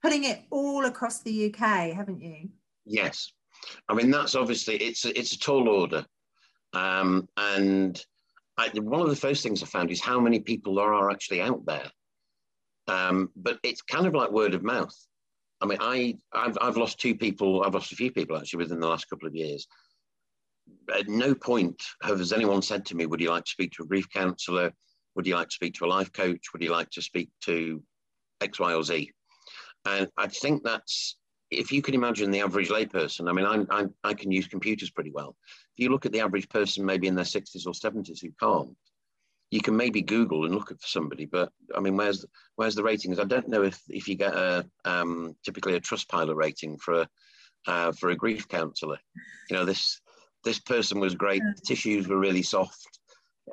putting 0.00 0.24
it 0.24 0.40
all 0.50 0.86
across 0.86 1.20
the 1.20 1.52
uk 1.52 1.58
haven't 1.58 2.22
you? 2.22 2.48
Yes. 2.86 3.30
I 3.90 3.92
mean 3.92 4.10
that's 4.10 4.34
obviously 4.34 4.76
it's 4.76 5.04
a, 5.04 5.18
it's 5.18 5.34
a 5.34 5.38
tall 5.38 5.68
order. 5.68 6.06
Um, 6.72 7.28
and 7.36 8.02
I, 8.62 8.80
one 8.80 9.00
of 9.00 9.08
the 9.08 9.16
first 9.16 9.42
things 9.42 9.62
I 9.62 9.66
found 9.66 9.90
is 9.90 10.00
how 10.00 10.20
many 10.20 10.40
people 10.40 10.74
there 10.76 10.94
are 10.94 11.10
actually 11.10 11.40
out 11.40 11.64
there. 11.66 11.90
Um, 12.88 13.30
but 13.36 13.58
it's 13.62 13.82
kind 13.82 14.06
of 14.06 14.14
like 14.14 14.30
word 14.30 14.54
of 14.54 14.62
mouth. 14.62 14.94
I 15.60 15.66
mean, 15.66 15.78
I, 15.80 16.16
I've, 16.32 16.58
I've 16.60 16.76
lost 16.76 17.00
two 17.00 17.14
people, 17.14 17.62
I've 17.62 17.74
lost 17.74 17.92
a 17.92 17.96
few 17.96 18.12
people 18.12 18.36
actually 18.36 18.64
within 18.64 18.80
the 18.80 18.88
last 18.88 19.08
couple 19.08 19.28
of 19.28 19.34
years. 19.34 19.66
At 20.94 21.08
no 21.08 21.34
point 21.34 21.80
has 22.02 22.32
anyone 22.32 22.62
said 22.62 22.86
to 22.86 22.96
me, 22.96 23.06
Would 23.06 23.20
you 23.20 23.30
like 23.30 23.44
to 23.44 23.50
speak 23.50 23.72
to 23.72 23.82
a 23.82 23.86
grief 23.86 24.08
counsellor? 24.10 24.72
Would 25.14 25.26
you 25.26 25.34
like 25.34 25.48
to 25.48 25.54
speak 25.54 25.74
to 25.74 25.84
a 25.84 25.86
life 25.86 26.12
coach? 26.12 26.40
Would 26.52 26.62
you 26.62 26.70
like 26.70 26.90
to 26.90 27.02
speak 27.02 27.30
to 27.44 27.82
X, 28.40 28.58
Y, 28.58 28.74
or 28.74 28.82
Z? 28.82 29.10
And 29.84 30.08
I 30.16 30.28
think 30.28 30.62
that's 30.62 31.16
if 31.52 31.70
you 31.70 31.82
can 31.82 31.94
imagine 31.94 32.30
the 32.30 32.40
average 32.40 32.68
layperson, 32.68 33.28
I 33.28 33.32
mean, 33.32 33.46
I'm, 33.46 33.66
I'm, 33.70 33.94
i 34.02 34.14
can 34.14 34.32
use 34.32 34.46
computers 34.46 34.90
pretty 34.90 35.10
well. 35.10 35.36
If 35.76 35.84
you 35.84 35.90
look 35.90 36.06
at 36.06 36.12
the 36.12 36.20
average 36.20 36.48
person, 36.48 36.84
maybe 36.84 37.06
in 37.06 37.14
their 37.14 37.24
60s 37.24 37.66
or 37.66 37.72
70s 37.72 38.20
who 38.20 38.32
can't, 38.40 38.76
you 39.50 39.60
can 39.60 39.76
maybe 39.76 40.00
Google 40.00 40.46
and 40.46 40.54
look 40.54 40.68
for 40.68 40.76
somebody. 40.80 41.26
But 41.26 41.52
I 41.74 41.80
mean, 41.80 41.96
where's 41.96 42.24
where's 42.56 42.74
the 42.74 42.82
ratings? 42.82 43.18
I 43.18 43.24
don't 43.24 43.48
know 43.48 43.62
if 43.62 43.78
if 43.90 44.08
you 44.08 44.14
get 44.14 44.34
a 44.34 44.66
um, 44.86 45.36
typically 45.44 45.76
a 45.76 45.80
Trustpilot 45.80 46.34
rating 46.34 46.78
for 46.78 47.02
a 47.02 47.08
uh, 47.66 47.92
for 47.92 48.08
a 48.08 48.16
grief 48.16 48.48
counsellor. 48.48 48.98
You 49.50 49.56
know, 49.56 49.64
this 49.66 50.00
this 50.42 50.58
person 50.58 51.00
was 51.00 51.14
great. 51.14 51.42
The 51.42 51.60
tissues 51.66 52.08
were 52.08 52.18
really 52.18 52.42
soft. 52.42 52.98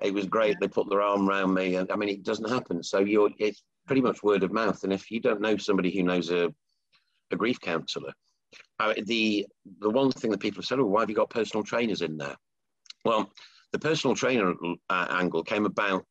It 0.01 0.13
was 0.13 0.25
great. 0.25 0.55
They 0.59 0.69
put 0.69 0.89
their 0.89 1.01
arm 1.01 1.29
around 1.29 1.53
me. 1.53 1.75
And 1.75 1.91
I 1.91 1.97
mean, 1.97 2.09
it 2.09 2.23
doesn't 2.23 2.49
happen. 2.49 2.81
So 2.81 2.99
you're 2.99 3.31
it's 3.37 3.61
pretty 3.85 4.01
much 4.01 4.23
word 4.23 4.43
of 4.43 4.53
mouth. 4.53 4.83
And 4.85 4.93
if 4.93 5.11
you 5.11 5.19
don't 5.19 5.41
know 5.41 5.57
somebody 5.57 5.91
who 5.91 6.03
knows 6.03 6.31
a 6.31 6.53
a 7.31 7.35
grief 7.35 7.59
counsellor. 7.59 8.13
Uh, 8.79 8.93
the 9.05 9.45
the 9.79 9.89
one 9.89 10.11
thing 10.11 10.31
that 10.31 10.39
people 10.39 10.61
have 10.61 10.65
said, 10.65 10.79
oh, 10.79 10.85
why 10.85 11.01
have 11.01 11.09
you 11.09 11.15
got 11.15 11.29
personal 11.29 11.63
trainers 11.63 12.01
in 12.01 12.17
there? 12.17 12.35
Well, 13.05 13.31
the 13.71 13.79
personal 13.79 14.15
trainer 14.15 14.53
uh, 14.89 15.07
angle 15.09 15.43
came 15.43 15.65
about. 15.65 16.05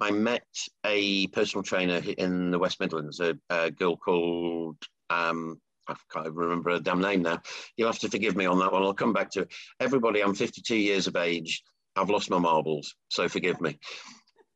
I 0.00 0.10
met 0.10 0.46
a 0.84 1.28
personal 1.28 1.62
trainer 1.62 2.00
in 2.18 2.50
the 2.50 2.58
West 2.58 2.80
Midlands, 2.80 3.20
a, 3.20 3.38
a 3.50 3.70
girl 3.70 3.96
called 3.96 4.76
um, 5.10 5.60
I 5.88 5.94
can't 6.12 6.32
remember 6.32 6.70
her 6.70 6.80
damn 6.80 7.00
name 7.00 7.22
now. 7.22 7.40
You'll 7.76 7.90
have 7.90 7.98
to 8.00 8.08
forgive 8.08 8.36
me 8.36 8.46
on 8.46 8.58
that 8.60 8.72
one. 8.72 8.82
I'll 8.82 8.94
come 8.94 9.12
back 9.12 9.30
to 9.32 9.42
it. 9.42 9.52
Everybody, 9.80 10.22
I'm 10.22 10.34
52 10.34 10.76
years 10.76 11.06
of 11.06 11.16
age. 11.16 11.62
I've 11.96 12.10
lost 12.10 12.30
my 12.30 12.38
marbles, 12.38 12.94
so 13.08 13.28
forgive 13.28 13.60
me. 13.60 13.78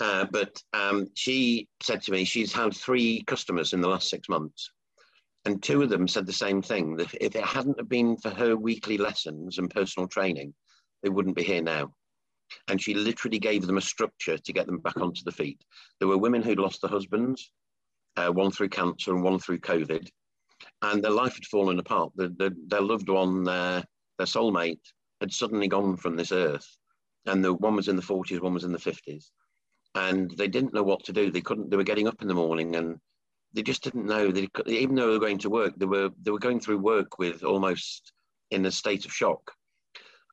Uh, 0.01 0.27
but 0.31 0.63
um, 0.73 1.09
she 1.15 1.69
said 1.83 2.03
to 2.03 2.13
me 2.13 2.25
she's 2.25 2.53
had 2.53 2.75
three 2.75 3.23
customers 3.27 3.73
in 3.73 3.81
the 3.81 3.89
last 3.89 4.11
six 4.11 4.29
months 4.29 4.71
and 5.47 5.63
two 5.63 5.81
of 5.81 5.89
them 5.89 6.09
said 6.09 6.27
the 6.27 6.33
same 6.33 6.61
thing 6.61 6.97
that 6.97 7.15
if 7.21 7.37
it 7.37 7.45
hadn't 7.45 7.79
have 7.79 7.89
been 7.89 8.17
for 8.17 8.31
her 8.31 8.57
weekly 8.57 8.99
lessons 8.99 9.59
and 9.59 9.71
personal 9.71 10.09
training, 10.09 10.53
they 11.03 11.09
wouldn't 11.09 11.37
be 11.37 11.45
here 11.45 11.63
now. 11.63 11.95
And 12.67 12.83
she 12.83 12.95
literally 12.95 13.39
gave 13.39 13.65
them 13.65 13.79
a 13.79 13.81
structure 13.81 14.39
to 14.39 14.53
get 14.53 14.67
them 14.67 14.79
back 14.79 14.97
onto 15.01 15.23
the 15.25 15.31
feet. 15.31 15.65
There 16.01 16.09
were 16.09 16.19
women 16.19 16.43
who'd 16.43 16.59
lost 16.59 16.83
their 16.83 16.91
husbands, 16.91 17.53
uh, 18.17 18.29
one 18.29 18.51
through 18.51 18.71
cancer 18.71 19.15
and 19.15 19.23
one 19.23 19.39
through 19.39 19.61
COVID, 19.61 20.09
and 20.83 21.03
their 21.03 21.13
life 21.13 21.35
had 21.35 21.47
fallen 21.47 21.79
apart. 21.79 22.11
The, 22.17 22.29
the, 22.29 22.53
their 22.67 22.83
loved 22.83 23.09
one, 23.09 23.45
their, 23.45 23.85
their 24.19 24.27
soulmate, 24.27 24.81
had 25.21 25.33
suddenly 25.33 25.69
gone 25.69 25.97
from 25.97 26.17
this 26.17 26.33
earth. 26.33 26.67
And 27.27 27.45
the 27.45 27.55
one 27.55 27.77
was 27.77 27.87
in 27.87 27.97
the 27.97 28.03
40s, 28.03 28.41
one 28.41 28.55
was 28.55 28.65
in 28.65 28.73
the 28.73 28.79
50s. 28.79 29.27
And 29.95 30.29
they 30.37 30.49
didn't 30.49 30.75
know 30.75 30.83
what 30.83 31.05
to 31.05 31.13
do. 31.13 31.31
They 31.31 31.41
couldn't, 31.41 31.71
they 31.71 31.77
were 31.77 31.85
getting 31.85 32.09
up 32.09 32.21
in 32.21 32.27
the 32.27 32.35
morning 32.35 32.75
and 32.75 32.99
they 33.57 33.63
just 33.63 33.83
didn't 33.83 34.05
know 34.05 34.31
that 34.31 34.69
even 34.69 34.95
though 34.95 35.07
they 35.07 35.13
were 35.15 35.19
going 35.19 35.39
to 35.39 35.51
work, 35.51 35.75
they 35.79 35.87
were 35.87 36.11
they 36.23 36.31
were 36.31 36.39
going 36.39 36.61
through 36.61 36.77
work 36.77 37.19
with 37.19 37.43
almost 37.43 38.13
in 38.51 38.67
a 38.67 38.71
state 38.71 39.07
of 39.07 39.13
shock. 39.13 39.51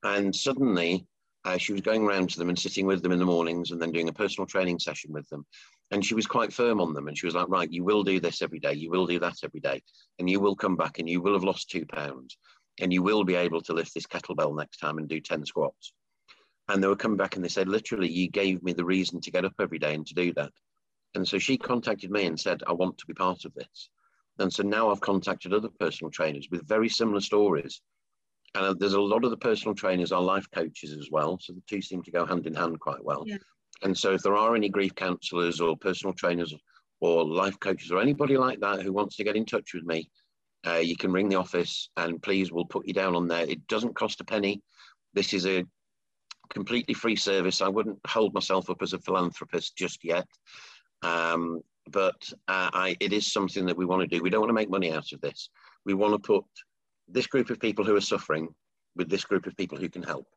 And 0.03 0.35
suddenly, 0.35 1.07
uh, 1.45 1.57
she 1.57 1.71
was 1.71 1.81
going 1.81 2.03
around 2.03 2.29
to 2.31 2.37
them 2.37 2.49
and 2.49 2.59
sitting 2.59 2.85
with 2.85 3.01
them 3.01 3.13
in 3.13 3.19
the 3.19 3.25
mornings, 3.25 3.71
and 3.71 3.81
then 3.81 3.93
doing 3.93 4.09
a 4.09 4.13
personal 4.13 4.45
training 4.45 4.77
session 4.79 5.13
with 5.13 5.27
them. 5.29 5.45
And 5.91 6.05
she 6.05 6.15
was 6.15 6.27
quite 6.27 6.51
firm 6.51 6.81
on 6.81 6.93
them, 6.93 7.07
and 7.07 7.17
she 7.17 7.25
was 7.25 7.33
like, 7.33 7.47
"Right, 7.47 7.71
you 7.71 7.85
will 7.85 8.03
do 8.03 8.19
this 8.19 8.41
every 8.41 8.59
day. 8.59 8.73
You 8.73 8.91
will 8.91 9.07
do 9.07 9.19
that 9.19 9.37
every 9.41 9.61
day, 9.61 9.81
and 10.19 10.29
you 10.29 10.41
will 10.41 10.57
come 10.57 10.75
back, 10.75 10.99
and 10.99 11.07
you 11.07 11.21
will 11.21 11.33
have 11.33 11.45
lost 11.45 11.69
two 11.69 11.85
pounds, 11.85 12.37
and 12.81 12.91
you 12.91 13.01
will 13.01 13.23
be 13.23 13.35
able 13.35 13.61
to 13.61 13.73
lift 13.73 13.93
this 13.93 14.05
kettlebell 14.05 14.53
next 14.57 14.79
time 14.79 14.97
and 14.97 15.07
do 15.07 15.21
ten 15.21 15.45
squats." 15.45 15.93
And 16.67 16.83
they 16.83 16.87
were 16.87 16.97
coming 16.97 17.17
back, 17.17 17.37
and 17.37 17.45
they 17.45 17.49
said, 17.49 17.69
"Literally, 17.69 18.11
you 18.11 18.27
gave 18.29 18.63
me 18.63 18.73
the 18.73 18.83
reason 18.83 19.21
to 19.21 19.31
get 19.31 19.45
up 19.45 19.55
every 19.61 19.79
day 19.79 19.93
and 19.93 20.05
to 20.07 20.13
do 20.13 20.33
that." 20.33 20.51
And 21.15 21.27
so 21.27 21.37
she 21.37 21.57
contacted 21.57 22.11
me 22.11 22.25
and 22.25 22.39
said, 22.39 22.63
I 22.67 22.73
want 22.73 22.97
to 22.97 23.05
be 23.05 23.13
part 23.13 23.45
of 23.45 23.53
this. 23.53 23.89
And 24.39 24.51
so 24.51 24.63
now 24.63 24.89
I've 24.89 25.01
contacted 25.01 25.53
other 25.53 25.69
personal 25.79 26.09
trainers 26.09 26.47
with 26.49 26.67
very 26.67 26.89
similar 26.89 27.21
stories. 27.21 27.81
And 28.55 28.65
uh, 28.65 28.73
there's 28.77 28.93
a 28.93 29.01
lot 29.01 29.23
of 29.23 29.31
the 29.31 29.37
personal 29.37 29.75
trainers 29.75 30.11
are 30.11 30.21
life 30.21 30.47
coaches 30.53 30.91
as 30.91 31.09
well. 31.11 31.39
So 31.39 31.53
the 31.53 31.61
two 31.67 31.81
seem 31.81 32.03
to 32.03 32.11
go 32.11 32.25
hand 32.25 32.45
in 32.45 32.53
hand 32.53 32.79
quite 32.79 33.03
well. 33.03 33.23
Yeah. 33.25 33.37
And 33.83 33.97
so 33.97 34.13
if 34.13 34.21
there 34.21 34.35
are 34.35 34.55
any 34.55 34.69
grief 34.69 34.95
counselors 34.95 35.59
or 35.59 35.77
personal 35.77 36.13
trainers 36.13 36.53
or 36.99 37.25
life 37.25 37.59
coaches 37.59 37.91
or 37.91 37.99
anybody 37.99 38.37
like 38.37 38.59
that 38.61 38.81
who 38.81 38.93
wants 38.93 39.15
to 39.17 39.23
get 39.23 39.35
in 39.35 39.45
touch 39.45 39.73
with 39.73 39.83
me, 39.83 40.09
uh, 40.65 40.77
you 40.77 40.95
can 40.95 41.11
ring 41.11 41.29
the 41.29 41.35
office 41.35 41.89
and 41.97 42.21
please 42.21 42.51
we'll 42.51 42.65
put 42.65 42.87
you 42.87 42.93
down 42.93 43.15
on 43.15 43.27
there. 43.27 43.45
It 43.45 43.67
doesn't 43.67 43.95
cost 43.95 44.21
a 44.21 44.23
penny. 44.23 44.61
This 45.13 45.33
is 45.33 45.45
a 45.45 45.65
completely 46.49 46.93
free 46.93 47.15
service. 47.15 47.61
I 47.61 47.67
wouldn't 47.67 47.99
hold 48.07 48.33
myself 48.33 48.69
up 48.69 48.81
as 48.81 48.93
a 48.93 48.99
philanthropist 48.99 49.75
just 49.75 50.03
yet. 50.03 50.27
Um, 51.03 51.61
but 51.91 52.15
uh, 52.47 52.69
I, 52.73 52.97
it 52.99 53.13
is 53.13 53.31
something 53.31 53.65
that 53.65 53.77
we 53.77 53.85
want 53.85 54.01
to 54.01 54.07
do. 54.07 54.23
We 54.23 54.29
don't 54.29 54.41
want 54.41 54.49
to 54.49 54.55
make 54.55 54.69
money 54.69 54.91
out 54.91 55.11
of 55.11 55.21
this. 55.21 55.49
We 55.85 55.93
want 55.93 56.13
to 56.13 56.19
put 56.19 56.45
this 57.07 57.27
group 57.27 57.49
of 57.49 57.59
people 57.59 57.83
who 57.83 57.95
are 57.95 58.01
suffering 58.01 58.47
with 58.95 59.09
this 59.09 59.25
group 59.25 59.45
of 59.45 59.57
people 59.57 59.77
who 59.77 59.89
can 59.89 60.03
help. 60.03 60.27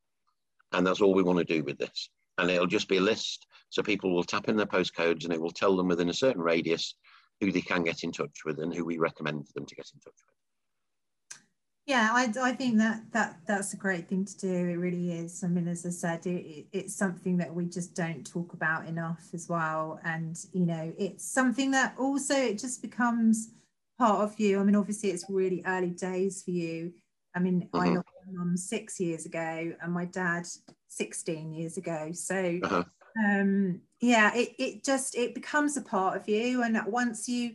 And 0.73 0.87
that's 0.87 1.01
all 1.01 1.15
we 1.15 1.23
want 1.23 1.39
to 1.39 1.45
do 1.45 1.63
with 1.63 1.79
this. 1.79 2.11
And 2.39 2.51
it'll 2.51 2.67
just 2.67 2.89
be 2.89 2.97
a 2.97 3.01
list. 3.03 3.47
So 3.71 3.83
people 3.83 4.13
will 4.13 4.25
tap 4.25 4.49
in 4.49 4.57
their 4.57 4.67
postcodes 4.67 5.25
and 5.25 5.33
it 5.33 5.41
will 5.41 5.51
tell 5.51 5.77
them 5.77 5.89
within 5.89 6.09
a 6.09 6.15
certain 6.15 6.43
radius 6.43 6.95
who 7.41 7.53
they 7.53 7.61
can 7.61 7.85
get 7.85 8.03
in 8.03 8.13
touch 8.13 8.45
with 8.45 8.59
and 8.59 8.75
who 8.75 8.85
we 8.85 8.99
recommend 8.99 9.47
for 9.47 9.53
them 9.55 9.67
to 9.67 9.75
get 9.75 9.89
in 9.95 10.01
touch 10.01 10.15
with. 10.27 10.36
Yeah, 11.87 12.11
I, 12.13 12.33
I 12.43 12.53
think 12.53 12.79
that 12.79 13.03
that 13.13 13.39
that's 13.47 13.73
a 13.73 13.77
great 13.77 14.09
thing 14.09 14.25
to 14.25 14.37
do. 14.39 14.53
It 14.53 14.77
really 14.77 15.13
is. 15.13 15.45
I 15.45 15.47
mean, 15.47 15.69
as 15.69 15.87
I 15.87 15.91
said, 15.91 16.27
it, 16.27 16.67
it's 16.73 16.97
something 16.97 17.37
that 17.37 17.55
we 17.55 17.67
just 17.67 17.95
don't 17.95 18.27
talk 18.27 18.55
about 18.55 18.87
enough 18.87 19.29
as 19.33 19.49
well. 19.49 20.01
And 20.05 20.37
you 20.53 20.67
know, 20.67 20.93
it's 20.99 21.25
something 21.25 21.71
that 21.71 21.95
also 21.97 22.35
it 22.35 22.59
just 22.59 22.83
becomes 22.83 23.51
part 24.01 24.21
of 24.21 24.39
you. 24.41 24.59
I 24.59 24.65
mean, 24.65 24.75
obviously, 24.75 25.11
it's 25.11 25.27
really 25.29 25.63
early 25.65 25.91
days 25.91 26.43
for 26.43 26.51
you. 26.51 26.93
I 27.37 27.39
mean, 27.39 27.69
mm-hmm. 27.73 27.77
I 27.77 27.89
lost 27.91 28.09
my 28.27 28.33
mum 28.33 28.57
six 28.57 28.99
years 28.99 29.25
ago, 29.25 29.73
and 29.81 29.93
my 29.93 30.07
dad 30.07 30.45
sixteen 30.89 31.53
years 31.53 31.77
ago. 31.77 32.11
So, 32.13 32.59
uh-huh. 32.65 32.83
um, 33.25 33.81
yeah, 34.01 34.35
it 34.35 34.57
it 34.59 34.85
just 34.85 35.17
it 35.17 35.37
becomes 35.37 35.77
a 35.77 35.83
part 35.83 36.17
of 36.17 36.29
you, 36.29 36.65
and 36.65 36.81
once 36.89 37.29
you 37.29 37.53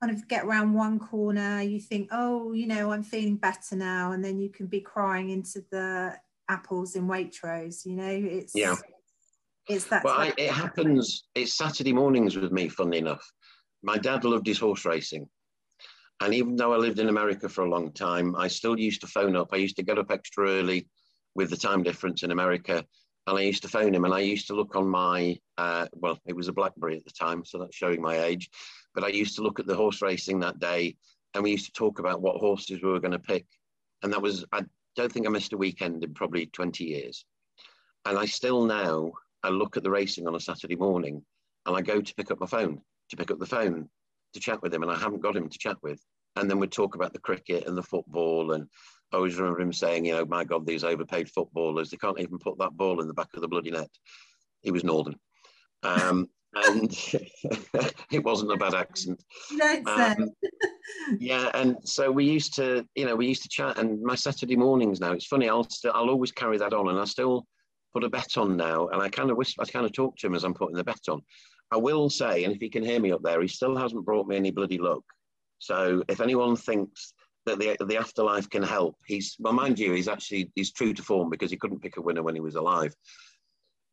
kind 0.00 0.14
of 0.14 0.28
get 0.28 0.44
around 0.44 0.74
one 0.74 0.98
corner, 0.98 1.62
you 1.62 1.80
think, 1.80 2.08
oh, 2.12 2.52
you 2.52 2.66
know, 2.66 2.92
I'm 2.92 3.02
feeling 3.02 3.36
better 3.36 3.76
now, 3.76 4.12
and 4.12 4.24
then 4.24 4.38
you 4.38 4.50
can 4.50 4.66
be 4.66 4.80
crying 4.80 5.30
into 5.30 5.64
the 5.70 6.16
apples 6.48 6.96
in 6.96 7.06
Waitrose. 7.06 7.84
You 7.86 7.96
know, 7.96 8.10
it's 8.10 8.54
yeah, 8.54 8.76
it's 9.68 9.84
that. 9.86 10.04
Well, 10.04 10.18
I, 10.18 10.32
it 10.36 10.50
happens. 10.50 11.24
It's 11.34 11.54
Saturday 11.54 11.92
mornings 11.92 12.36
with 12.36 12.52
me. 12.52 12.68
Funnily 12.68 12.98
enough, 12.98 13.24
my 13.82 13.98
dad 13.98 14.24
loved 14.24 14.46
his 14.46 14.58
horse 14.58 14.84
racing. 14.84 15.28
And 16.22 16.32
even 16.32 16.56
though 16.56 16.72
I 16.72 16.78
lived 16.78 16.98
in 16.98 17.10
America 17.10 17.48
for 17.48 17.64
a 17.64 17.68
long 17.68 17.92
time, 17.92 18.34
I 18.36 18.48
still 18.48 18.78
used 18.78 19.02
to 19.02 19.06
phone 19.06 19.36
up. 19.36 19.48
I 19.52 19.56
used 19.56 19.76
to 19.76 19.82
get 19.82 19.98
up 19.98 20.10
extra 20.10 20.48
early 20.48 20.88
with 21.34 21.50
the 21.50 21.56
time 21.56 21.82
difference 21.82 22.22
in 22.22 22.30
America. 22.30 22.84
And 23.26 23.36
I 23.36 23.42
used 23.42 23.62
to 23.62 23.68
phone 23.68 23.94
him 23.94 24.04
and 24.04 24.14
I 24.14 24.20
used 24.20 24.46
to 24.48 24.54
look 24.54 24.76
on 24.76 24.86
my, 24.86 25.38
uh, 25.58 25.86
well, 25.92 26.18
it 26.26 26.36
was 26.36 26.48
a 26.48 26.52
Blackberry 26.52 26.96
at 26.96 27.04
the 27.04 27.10
time, 27.10 27.44
so 27.44 27.58
that's 27.58 27.74
showing 27.74 28.00
my 28.00 28.20
age. 28.20 28.50
But 28.94 29.04
I 29.04 29.08
used 29.08 29.36
to 29.36 29.42
look 29.42 29.58
at 29.58 29.66
the 29.66 29.74
horse 29.74 30.00
racing 30.00 30.40
that 30.40 30.60
day 30.60 30.96
and 31.34 31.42
we 31.42 31.50
used 31.50 31.66
to 31.66 31.72
talk 31.72 31.98
about 31.98 32.22
what 32.22 32.36
horses 32.36 32.82
we 32.82 32.88
were 32.88 33.00
going 33.00 33.12
to 33.12 33.18
pick. 33.18 33.46
And 34.02 34.12
that 34.12 34.22
was, 34.22 34.44
I 34.52 34.62
don't 34.94 35.12
think 35.12 35.26
I 35.26 35.30
missed 35.30 35.52
a 35.52 35.58
weekend 35.58 36.04
in 36.04 36.14
probably 36.14 36.46
20 36.46 36.84
years. 36.84 37.24
And 38.04 38.16
I 38.16 38.26
still 38.26 38.64
now, 38.64 39.12
I 39.42 39.48
look 39.48 39.76
at 39.76 39.82
the 39.82 39.90
racing 39.90 40.28
on 40.28 40.36
a 40.36 40.40
Saturday 40.40 40.76
morning 40.76 41.22
and 41.66 41.76
I 41.76 41.82
go 41.82 42.00
to 42.00 42.14
pick 42.14 42.30
up 42.30 42.40
my 42.40 42.46
phone, 42.46 42.80
to 43.10 43.16
pick 43.16 43.30
up 43.30 43.38
the 43.38 43.46
phone 43.46 43.88
to 44.34 44.40
chat 44.40 44.62
with 44.62 44.72
him. 44.72 44.82
And 44.82 44.92
I 44.92 44.96
haven't 44.96 45.22
got 45.22 45.36
him 45.36 45.48
to 45.48 45.58
chat 45.58 45.76
with. 45.82 46.00
And 46.36 46.50
then 46.50 46.58
we'd 46.58 46.72
talk 46.72 46.94
about 46.94 47.12
the 47.12 47.18
cricket 47.18 47.66
and 47.66 47.76
the 47.76 47.82
football. 47.82 48.52
And 48.52 48.68
I 49.12 49.16
always 49.16 49.36
remember 49.36 49.60
him 49.60 49.72
saying, 49.72 50.04
you 50.04 50.14
know, 50.14 50.24
my 50.24 50.44
God, 50.44 50.66
these 50.66 50.84
overpaid 50.84 51.30
footballers, 51.30 51.90
they 51.90 51.96
can't 51.96 52.20
even 52.20 52.38
put 52.38 52.58
that 52.58 52.76
ball 52.76 53.00
in 53.00 53.08
the 53.08 53.14
back 53.14 53.28
of 53.34 53.40
the 53.40 53.48
bloody 53.48 53.70
net. 53.70 53.90
He 54.62 54.70
was 54.70 54.84
Northern. 54.84 55.16
Um, 55.82 56.28
and 56.54 56.90
it 58.12 58.24
wasn't 58.24 58.52
a 58.52 58.56
bad 58.56 58.74
accent. 58.74 59.22
Um, 59.86 60.30
yeah, 61.18 61.50
and 61.54 61.76
so 61.84 62.10
we 62.10 62.24
used 62.24 62.54
to, 62.54 62.86
you 62.94 63.04
know, 63.04 63.16
we 63.16 63.26
used 63.26 63.42
to 63.42 63.48
chat. 63.48 63.78
And 63.78 64.00
my 64.02 64.14
Saturday 64.14 64.56
mornings 64.56 65.00
now, 65.00 65.12
it's 65.12 65.26
funny. 65.26 65.48
I'll 65.48 65.68
still, 65.68 65.92
I'll 65.94 66.08
always 66.08 66.32
carry 66.32 66.56
that 66.58 66.72
on, 66.72 66.88
and 66.88 66.98
I 66.98 67.04
still 67.04 67.46
put 67.92 68.04
a 68.04 68.08
bet 68.08 68.36
on 68.36 68.56
now. 68.56 68.88
And 68.88 69.02
I 69.02 69.08
kind 69.08 69.30
of 69.30 69.36
whisper, 69.36 69.62
I 69.62 69.66
kind 69.66 69.86
of 69.86 69.92
talk 69.92 70.16
to 70.16 70.26
him 70.26 70.34
as 70.34 70.44
I'm 70.44 70.54
putting 70.54 70.76
the 70.76 70.84
bet 70.84 71.08
on. 71.08 71.20
I 71.72 71.76
will 71.76 72.08
say, 72.08 72.44
and 72.44 72.54
if 72.54 72.60
he 72.60 72.68
can 72.68 72.84
hear 72.84 73.00
me 73.00 73.12
up 73.12 73.22
there, 73.22 73.42
he 73.42 73.48
still 73.48 73.76
hasn't 73.76 74.04
brought 74.04 74.28
me 74.28 74.36
any 74.36 74.50
bloody 74.50 74.78
luck. 74.78 75.02
So 75.58 76.02
if 76.08 76.20
anyone 76.20 76.56
thinks 76.56 77.14
that 77.46 77.58
the, 77.58 77.76
the 77.86 77.96
afterlife 77.96 78.50
can 78.50 78.62
help, 78.62 78.96
he's 79.06 79.36
well, 79.38 79.52
mind 79.52 79.78
you, 79.78 79.92
he's 79.92 80.08
actually 80.08 80.50
he's 80.54 80.72
true 80.72 80.92
to 80.92 81.02
form 81.02 81.30
because 81.30 81.50
he 81.50 81.56
couldn't 81.56 81.82
pick 81.82 81.96
a 81.96 82.02
winner 82.02 82.22
when 82.22 82.34
he 82.34 82.40
was 82.40 82.56
alive. 82.56 82.94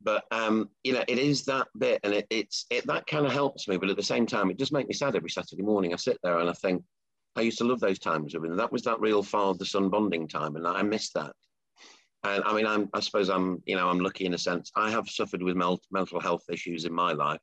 But 0.01 0.25
um, 0.31 0.69
you 0.83 0.93
know, 0.93 1.03
it 1.07 1.17
is 1.17 1.45
that 1.45 1.67
bit, 1.77 2.01
and 2.03 2.13
it, 2.13 2.27
it's 2.29 2.65
it 2.69 2.85
that 2.87 3.07
kind 3.07 3.25
of 3.25 3.31
helps 3.31 3.67
me. 3.67 3.77
But 3.77 3.89
at 3.89 3.95
the 3.95 4.03
same 4.03 4.25
time, 4.25 4.49
it 4.49 4.57
does 4.57 4.71
make 4.71 4.87
me 4.87 4.93
sad 4.93 5.15
every 5.15 5.29
Saturday 5.29 5.63
morning. 5.63 5.93
I 5.93 5.97
sit 5.97 6.17
there 6.23 6.39
and 6.39 6.49
I 6.49 6.53
think, 6.53 6.83
I 7.35 7.41
used 7.41 7.57
to 7.59 7.63
love 7.63 7.79
those 7.79 7.99
times. 7.99 8.35
I 8.35 8.39
mean, 8.39 8.57
that 8.57 8.71
was 8.71 8.83
that 8.83 8.99
real 8.99 9.23
father-son 9.23 9.89
bonding 9.89 10.27
time, 10.27 10.55
and 10.55 10.67
I 10.67 10.81
miss 10.83 11.11
that. 11.13 11.33
And 12.25 12.43
I 12.43 12.53
mean, 12.53 12.65
I'm, 12.65 12.89
I 12.93 12.99
suppose 12.99 13.29
I'm, 13.29 13.61
you 13.65 13.75
know, 13.75 13.89
I'm 13.89 13.99
lucky 13.99 14.25
in 14.25 14.33
a 14.33 14.37
sense. 14.37 14.71
I 14.75 14.89
have 14.91 15.09
suffered 15.09 15.43
with 15.43 15.55
mental 15.55 16.19
health 16.19 16.43
issues 16.49 16.85
in 16.85 16.93
my 16.93 17.13
life, 17.13 17.41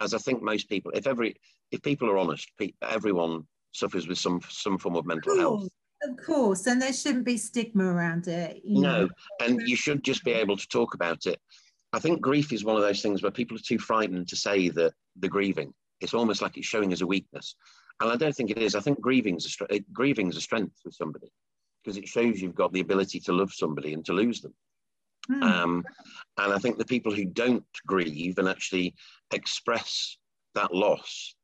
as 0.00 0.14
I 0.14 0.18
think 0.18 0.42
most 0.42 0.68
people. 0.68 0.92
If 0.94 1.06
every, 1.06 1.36
if 1.70 1.82
people 1.82 2.10
are 2.10 2.18
honest, 2.18 2.50
everyone 2.82 3.46
suffers 3.74 4.06
with 4.06 4.18
some 4.18 4.40
some 4.48 4.78
form 4.78 4.96
of 4.96 5.06
mental 5.06 5.36
health. 5.36 5.68
Of 6.02 6.16
course, 6.24 6.66
and 6.66 6.80
there 6.80 6.92
shouldn't 6.92 7.24
be 7.24 7.36
stigma 7.36 7.84
around 7.84 8.28
it. 8.28 8.62
no, 8.64 8.80
know. 8.80 9.08
and 9.40 9.66
you 9.66 9.76
should 9.76 10.04
just 10.04 10.24
be 10.24 10.32
able 10.32 10.56
to 10.56 10.68
talk 10.68 10.94
about 10.94 11.26
it. 11.26 11.40
I 11.92 11.98
think 11.98 12.20
grief 12.20 12.52
is 12.52 12.64
one 12.64 12.76
of 12.76 12.82
those 12.82 13.00
things 13.00 13.22
where 13.22 13.30
people 13.30 13.56
are 13.56 13.60
too 13.60 13.78
frightened 13.78 14.28
to 14.28 14.36
say 14.36 14.68
that 14.70 14.92
they're 15.16 15.30
grieving. 15.30 15.72
It's 16.00 16.14
almost 16.14 16.42
like 16.42 16.56
it's 16.56 16.66
showing 16.66 16.92
as 16.92 17.00
a 17.00 17.06
weakness, 17.06 17.54
and 18.00 18.10
I 18.10 18.16
don't 18.16 18.34
think 18.34 18.50
it 18.50 18.58
is. 18.58 18.74
I 18.74 18.80
think 18.80 19.00
grieving's 19.00 19.56
a 19.70 19.78
grieving's 19.92 20.36
a 20.36 20.40
strength 20.40 20.76
with 20.84 20.94
somebody 20.94 21.30
because 21.82 21.96
it 21.96 22.08
shows 22.08 22.40
you've 22.40 22.54
got 22.54 22.72
the 22.72 22.80
ability 22.80 23.20
to 23.20 23.32
love 23.32 23.52
somebody 23.52 23.92
and 23.92 24.04
to 24.06 24.12
lose 24.12 24.40
them. 24.40 24.54
Mm. 25.30 25.42
Um, 25.42 25.84
and 26.38 26.52
I 26.52 26.58
think 26.58 26.78
the 26.78 26.84
people 26.84 27.14
who 27.14 27.24
don't 27.24 27.64
grieve 27.86 28.38
and 28.38 28.48
actually 28.48 28.94
express 29.32 30.18
that 30.54 30.74
loss, 30.74 31.34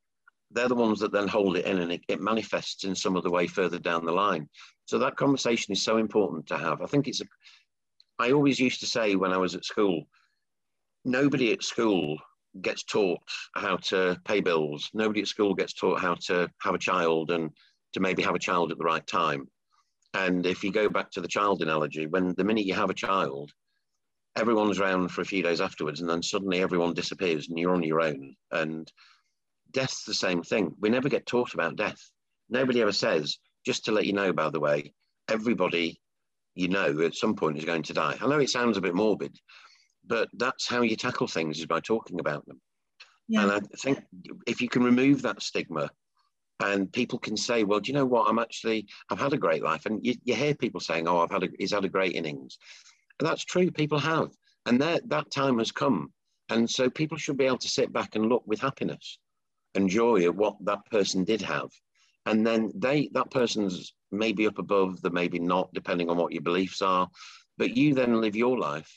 they're 0.53 0.67
the 0.67 0.75
ones 0.75 0.99
that 0.99 1.11
then 1.11 1.27
hold 1.27 1.57
it 1.57 1.65
in 1.65 1.79
and 1.79 1.91
it, 1.91 2.01
it 2.07 2.21
manifests 2.21 2.83
in 2.83 2.95
some 2.95 3.15
other 3.15 3.29
way 3.29 3.47
further 3.47 3.79
down 3.79 4.05
the 4.05 4.11
line. 4.11 4.47
So 4.85 4.99
that 4.99 5.15
conversation 5.15 5.71
is 5.71 5.83
so 5.83 5.97
important 5.97 6.47
to 6.47 6.57
have. 6.57 6.81
I 6.81 6.85
think 6.85 7.07
it's 7.07 7.21
a, 7.21 7.25
I 8.19 8.31
always 8.31 8.59
used 8.59 8.79
to 8.81 8.85
say 8.85 9.15
when 9.15 9.31
I 9.31 9.37
was 9.37 9.55
at 9.55 9.65
school, 9.65 10.03
nobody 11.05 11.51
at 11.53 11.63
school 11.63 12.17
gets 12.61 12.83
taught 12.83 13.21
how 13.55 13.77
to 13.77 14.19
pay 14.25 14.41
bills. 14.41 14.89
Nobody 14.93 15.21
at 15.21 15.27
school 15.27 15.53
gets 15.53 15.73
taught 15.73 16.01
how 16.01 16.15
to 16.27 16.49
have 16.61 16.75
a 16.75 16.79
child 16.79 17.31
and 17.31 17.51
to 17.93 17.99
maybe 17.99 18.21
have 18.23 18.35
a 18.35 18.39
child 18.39 18.71
at 18.71 18.77
the 18.77 18.83
right 18.83 19.05
time. 19.07 19.47
And 20.13 20.45
if 20.45 20.63
you 20.63 20.71
go 20.71 20.89
back 20.89 21.09
to 21.11 21.21
the 21.21 21.27
child 21.27 21.61
analogy, 21.61 22.07
when 22.07 22.33
the 22.35 22.43
minute 22.43 22.65
you 22.65 22.73
have 22.73 22.89
a 22.89 22.95
child, 22.95 23.51
everyone's 24.35 24.79
around 24.79 25.09
for 25.09 25.21
a 25.21 25.25
few 25.25 25.41
days 25.41 25.61
afterwards, 25.61 26.01
and 26.01 26.09
then 26.09 26.21
suddenly 26.21 26.61
everyone 26.61 26.93
disappears 26.93 27.47
and 27.47 27.57
you're 27.57 27.73
on 27.73 27.83
your 27.83 28.01
own. 28.01 28.35
And 28.51 28.91
death's 29.71 30.03
the 30.03 30.13
same 30.13 30.43
thing. 30.43 30.75
We 30.79 30.89
never 30.89 31.09
get 31.09 31.25
taught 31.25 31.53
about 31.53 31.75
death. 31.75 32.01
Nobody 32.49 32.81
ever 32.81 32.91
says, 32.91 33.37
just 33.65 33.85
to 33.85 33.91
let 33.91 34.05
you 34.05 34.13
know, 34.13 34.33
by 34.33 34.49
the 34.49 34.59
way, 34.59 34.93
everybody 35.29 36.01
you 36.55 36.67
know 36.67 36.99
at 37.01 37.15
some 37.15 37.35
point 37.35 37.57
is 37.57 37.65
going 37.65 37.83
to 37.83 37.93
die. 37.93 38.17
I 38.19 38.27
know 38.27 38.39
it 38.39 38.49
sounds 38.49 38.77
a 38.77 38.81
bit 38.81 38.95
morbid, 38.95 39.37
but 40.05 40.29
that's 40.33 40.67
how 40.67 40.81
you 40.81 40.95
tackle 40.95 41.27
things 41.27 41.59
is 41.59 41.65
by 41.65 41.79
talking 41.79 42.19
about 42.19 42.45
them. 42.45 42.59
Yeah. 43.27 43.43
And 43.43 43.51
I 43.51 43.59
think 43.77 43.99
if 44.45 44.61
you 44.61 44.67
can 44.67 44.83
remove 44.83 45.21
that 45.21 45.41
stigma 45.41 45.89
and 46.59 46.91
people 46.91 47.17
can 47.17 47.37
say, 47.37 47.63
well, 47.63 47.79
do 47.79 47.89
you 47.89 47.97
know 47.97 48.05
what? 48.05 48.27
I'm 48.27 48.39
actually, 48.39 48.87
I've 49.09 49.19
had 49.19 49.33
a 49.33 49.37
great 49.37 49.63
life. 49.63 49.85
And 49.85 50.05
you, 50.05 50.15
you 50.23 50.35
hear 50.35 50.53
people 50.53 50.81
saying, 50.81 51.07
oh, 51.07 51.19
I've 51.19 51.31
had 51.31 51.43
a, 51.43 51.49
he's 51.57 51.71
had 51.71 51.85
a 51.85 51.89
great 51.89 52.13
innings. 52.13 52.57
And 53.19 53.27
that's 53.27 53.45
true. 53.45 53.71
People 53.71 53.99
have. 53.99 54.31
And 54.65 54.81
that, 54.81 55.07
that 55.09 55.31
time 55.31 55.59
has 55.59 55.71
come. 55.71 56.11
And 56.49 56.69
so 56.69 56.89
people 56.89 57.17
should 57.17 57.37
be 57.37 57.45
able 57.45 57.57
to 57.59 57.69
sit 57.69 57.93
back 57.93 58.15
and 58.15 58.27
look 58.27 58.43
with 58.45 58.59
happiness 58.59 59.17
and 59.75 59.89
joy 59.89 60.23
at 60.23 60.35
what 60.35 60.55
that 60.65 60.85
person 60.85 61.23
did 61.23 61.41
have. 61.41 61.69
And 62.25 62.45
then 62.45 62.71
they, 62.75 63.09
that 63.13 63.31
person's 63.31 63.93
maybe 64.11 64.45
up 64.45 64.59
above, 64.59 65.01
the 65.01 65.09
maybe 65.09 65.39
not, 65.39 65.73
depending 65.73 66.09
on 66.09 66.17
what 66.17 66.33
your 66.33 66.43
beliefs 66.43 66.81
are. 66.81 67.09
But 67.57 67.75
you 67.75 67.93
then 67.93 68.21
live 68.21 68.35
your 68.35 68.57
life 68.57 68.91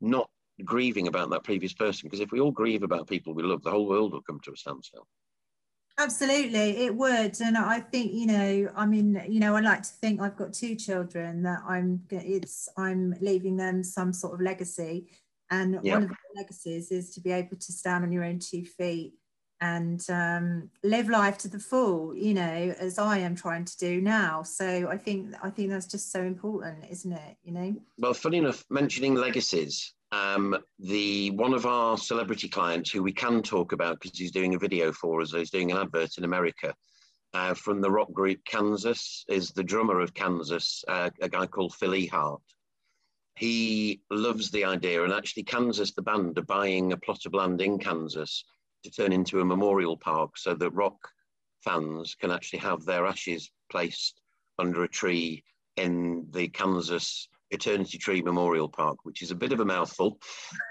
not 0.00 0.30
grieving 0.64 1.08
about 1.08 1.30
that 1.30 1.44
previous 1.44 1.72
person. 1.72 2.06
Because 2.06 2.20
if 2.20 2.32
we 2.32 2.40
all 2.40 2.50
grieve 2.50 2.82
about 2.82 3.08
people 3.08 3.34
we 3.34 3.42
love, 3.42 3.62
the 3.62 3.70
whole 3.70 3.88
world 3.88 4.12
will 4.12 4.22
come 4.22 4.40
to 4.44 4.52
a 4.52 4.56
standstill. 4.56 5.06
Absolutely, 6.00 6.84
it 6.84 6.94
would, 6.94 7.40
and 7.40 7.58
I 7.58 7.80
think 7.80 8.12
you 8.12 8.26
know, 8.26 8.70
I 8.76 8.86
mean, 8.86 9.20
you 9.28 9.40
know, 9.40 9.56
I 9.56 9.60
like 9.60 9.82
to 9.82 9.88
think 10.00 10.20
I've 10.20 10.36
got 10.36 10.52
two 10.52 10.76
children 10.76 11.42
that 11.42 11.58
I'm, 11.66 12.02
it's, 12.10 12.68
I'm 12.76 13.16
leaving 13.20 13.56
them 13.56 13.82
some 13.82 14.12
sort 14.12 14.34
of 14.34 14.40
legacy, 14.40 15.08
and 15.50 15.80
yeah. 15.82 15.94
one 15.94 16.04
of 16.04 16.10
the 16.10 16.16
legacies 16.36 16.92
is 16.92 17.10
to 17.14 17.20
be 17.20 17.32
able 17.32 17.56
to 17.56 17.72
stand 17.72 18.04
on 18.04 18.12
your 18.12 18.22
own 18.22 18.38
two 18.38 18.64
feet, 18.64 19.14
and 19.60 20.04
um, 20.10 20.70
live 20.82 21.08
life 21.08 21.38
to 21.38 21.48
the 21.48 21.58
full 21.58 22.14
you 22.16 22.34
know 22.34 22.74
as 22.78 22.98
i 22.98 23.18
am 23.18 23.34
trying 23.34 23.64
to 23.64 23.76
do 23.78 24.00
now. 24.00 24.42
So 24.42 24.88
i 24.88 24.96
think 24.96 25.34
i 25.42 25.50
think 25.50 25.70
that's 25.70 25.86
just 25.86 26.12
so 26.12 26.22
important 26.22 26.84
isn't 26.90 27.12
it? 27.12 27.36
You 27.42 27.52
know? 27.52 27.76
Well 27.98 28.14
funny 28.14 28.38
enough 28.38 28.64
mentioning 28.70 29.14
legacies 29.14 29.92
um, 30.10 30.56
the 30.78 31.30
one 31.32 31.52
of 31.52 31.66
our 31.66 31.98
celebrity 31.98 32.48
clients 32.48 32.90
who 32.90 33.02
we 33.02 33.12
can 33.12 33.42
talk 33.42 33.72
about 33.72 34.00
because 34.00 34.18
he's 34.18 34.30
doing 34.30 34.54
a 34.54 34.58
video 34.58 34.92
for 34.92 35.20
us 35.20 35.32
he's 35.32 35.50
doing 35.50 35.70
an 35.70 35.78
advert 35.78 36.16
in 36.16 36.24
america 36.24 36.74
uh, 37.34 37.54
from 37.54 37.80
the 37.80 37.90
rock 37.90 38.10
group 38.12 38.38
kansas 38.44 39.24
is 39.28 39.50
the 39.50 39.62
drummer 39.62 40.00
of 40.00 40.14
kansas 40.14 40.82
uh, 40.88 41.10
a 41.20 41.28
guy 41.28 41.46
called 41.46 41.74
Phil 41.74 41.92
Ehart 41.92 42.40
he 43.36 44.00
loves 44.10 44.50
the 44.50 44.64
idea 44.64 45.04
and 45.04 45.12
actually 45.12 45.42
kansas 45.42 45.92
the 45.92 46.02
band 46.02 46.38
are 46.38 46.42
buying 46.42 46.92
a 46.92 46.96
plot 46.96 47.26
of 47.26 47.34
land 47.34 47.60
in 47.60 47.78
kansas 47.78 48.44
to 48.84 48.90
turn 48.90 49.12
into 49.12 49.40
a 49.40 49.44
memorial 49.44 49.96
park 49.96 50.36
so 50.36 50.54
that 50.54 50.70
rock 50.70 50.96
fans 51.64 52.14
can 52.14 52.30
actually 52.30 52.60
have 52.60 52.84
their 52.84 53.06
ashes 53.06 53.50
placed 53.70 54.20
under 54.58 54.84
a 54.84 54.88
tree 54.88 55.44
in 55.76 56.26
the 56.30 56.48
Kansas 56.48 57.28
Eternity 57.50 57.98
Tree 57.98 58.22
Memorial 58.22 58.68
Park, 58.68 58.98
which 59.04 59.22
is 59.22 59.30
a 59.30 59.36
bit 59.36 59.52
of 59.52 59.60
a 59.60 59.64
mouthful, 59.64 60.18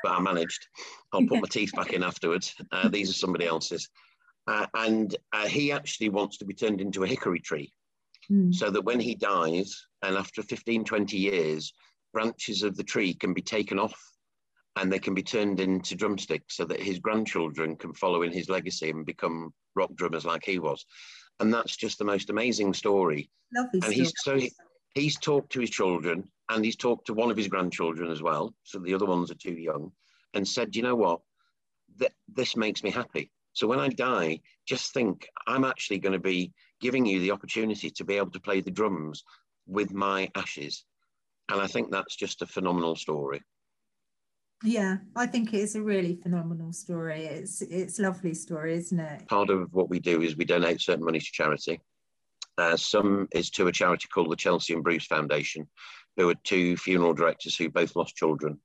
but 0.03 0.11
I 0.11 0.19
managed. 0.19 0.67
I'll 1.11 1.25
put 1.25 1.41
my 1.41 1.47
teeth 1.49 1.71
back 1.73 1.93
in 1.93 2.03
afterwards. 2.03 2.53
Uh, 2.71 2.89
these 2.89 3.09
are 3.09 3.13
somebody 3.13 3.45
else's. 3.45 3.89
Uh, 4.47 4.67
and 4.75 5.15
uh, 5.33 5.47
he 5.47 5.71
actually 5.71 6.09
wants 6.09 6.37
to 6.37 6.45
be 6.45 6.53
turned 6.53 6.79
into 6.79 7.03
a 7.03 7.07
hickory 7.07 7.39
tree 7.39 7.71
mm. 8.31 8.53
so 8.53 8.69
that 8.69 8.83
when 8.83 8.99
he 8.99 9.15
dies, 9.15 9.85
and 10.03 10.15
after 10.15 10.41
15, 10.41 10.85
20 10.85 11.17
years, 11.17 11.73
branches 12.13 12.63
of 12.63 12.77
the 12.77 12.83
tree 12.83 13.13
can 13.13 13.33
be 13.33 13.41
taken 13.41 13.79
off 13.79 13.99
and 14.77 14.91
they 14.91 14.99
can 14.99 15.13
be 15.13 15.23
turned 15.23 15.59
into 15.59 15.95
drumsticks 15.95 16.55
so 16.55 16.65
that 16.65 16.79
his 16.79 16.99
grandchildren 16.99 17.75
can 17.75 17.93
follow 17.93 18.21
in 18.21 18.31
his 18.31 18.47
legacy 18.47 18.89
and 18.89 19.05
become 19.05 19.53
rock 19.75 19.89
drummers 19.95 20.25
like 20.25 20.45
he 20.45 20.59
was. 20.59 20.85
And 21.39 21.53
that's 21.53 21.75
just 21.75 21.97
the 21.97 22.05
most 22.05 22.29
amazing 22.29 22.73
story. 22.73 23.29
Lovely 23.55 23.81
and 23.83 23.93
he's 23.93 24.13
so 24.17 24.37
he, 24.37 24.51
he's 24.93 25.17
talked 25.17 25.51
to 25.53 25.59
his 25.59 25.69
children 25.69 26.29
and 26.49 26.63
he's 26.63 26.75
talked 26.75 27.07
to 27.07 27.13
one 27.13 27.31
of 27.31 27.37
his 27.37 27.47
grandchildren 27.47 28.11
as 28.11 28.21
well. 28.21 28.53
So 28.63 28.79
the 28.79 28.93
other 28.93 29.05
ones 29.05 29.31
are 29.31 29.35
too 29.35 29.53
young, 29.53 29.91
and 30.33 30.47
said, 30.47 30.75
you 30.75 30.81
know 30.81 30.95
what, 30.95 31.21
Th- 31.99 32.11
this 32.27 32.55
makes 32.55 32.83
me 32.83 32.91
happy. 32.91 33.31
So 33.53 33.67
when 33.67 33.79
I 33.79 33.89
die, 33.89 34.41
just 34.67 34.93
think 34.93 35.27
I'm 35.47 35.63
actually 35.63 35.99
going 35.99 36.13
to 36.13 36.19
be 36.19 36.53
giving 36.79 37.05
you 37.05 37.19
the 37.19 37.31
opportunity 37.31 37.89
to 37.89 38.05
be 38.05 38.17
able 38.17 38.31
to 38.31 38.39
play 38.39 38.61
the 38.61 38.71
drums 38.71 39.23
with 39.65 39.91
my 39.91 40.29
ashes. 40.35 40.85
And 41.49 41.59
I 41.59 41.67
think 41.67 41.89
that's 41.89 42.15
just 42.15 42.43
a 42.43 42.47
phenomenal 42.47 42.95
story. 42.95 43.41
Yeah, 44.63 44.97
I 45.15 45.27
think 45.27 45.53
it 45.53 45.59
is 45.59 45.75
a 45.75 45.81
really 45.81 46.15
phenomenal 46.15 46.73
story. 46.73 47.25
It's 47.25 47.61
it's 47.61 47.99
lovely 47.99 48.33
story, 48.33 48.75
isn't 48.75 48.99
it? 48.99 49.27
Part 49.27 49.49
of 49.49 49.71
what 49.71 49.89
we 49.89 49.99
do 49.99 50.21
is 50.21 50.35
we 50.35 50.45
donate 50.45 50.81
certain 50.81 51.05
money 51.05 51.19
to 51.19 51.31
charity. 51.31 51.79
Uh, 52.57 52.75
some 52.75 53.27
is 53.31 53.51
to 53.51 53.67
a 53.67 53.71
charity 53.71 54.07
called 54.11 54.31
the 54.31 54.35
Chelsea 54.35 54.73
and 54.73 54.83
Bruce 54.83 55.05
Foundation, 55.05 55.67
who 56.15 56.29
are 56.29 56.35
two 56.43 56.75
funeral 56.75 57.13
directors 57.13 57.55
who 57.55 57.69
both 57.69 57.95
lost 57.95 58.15
children, 58.15 58.59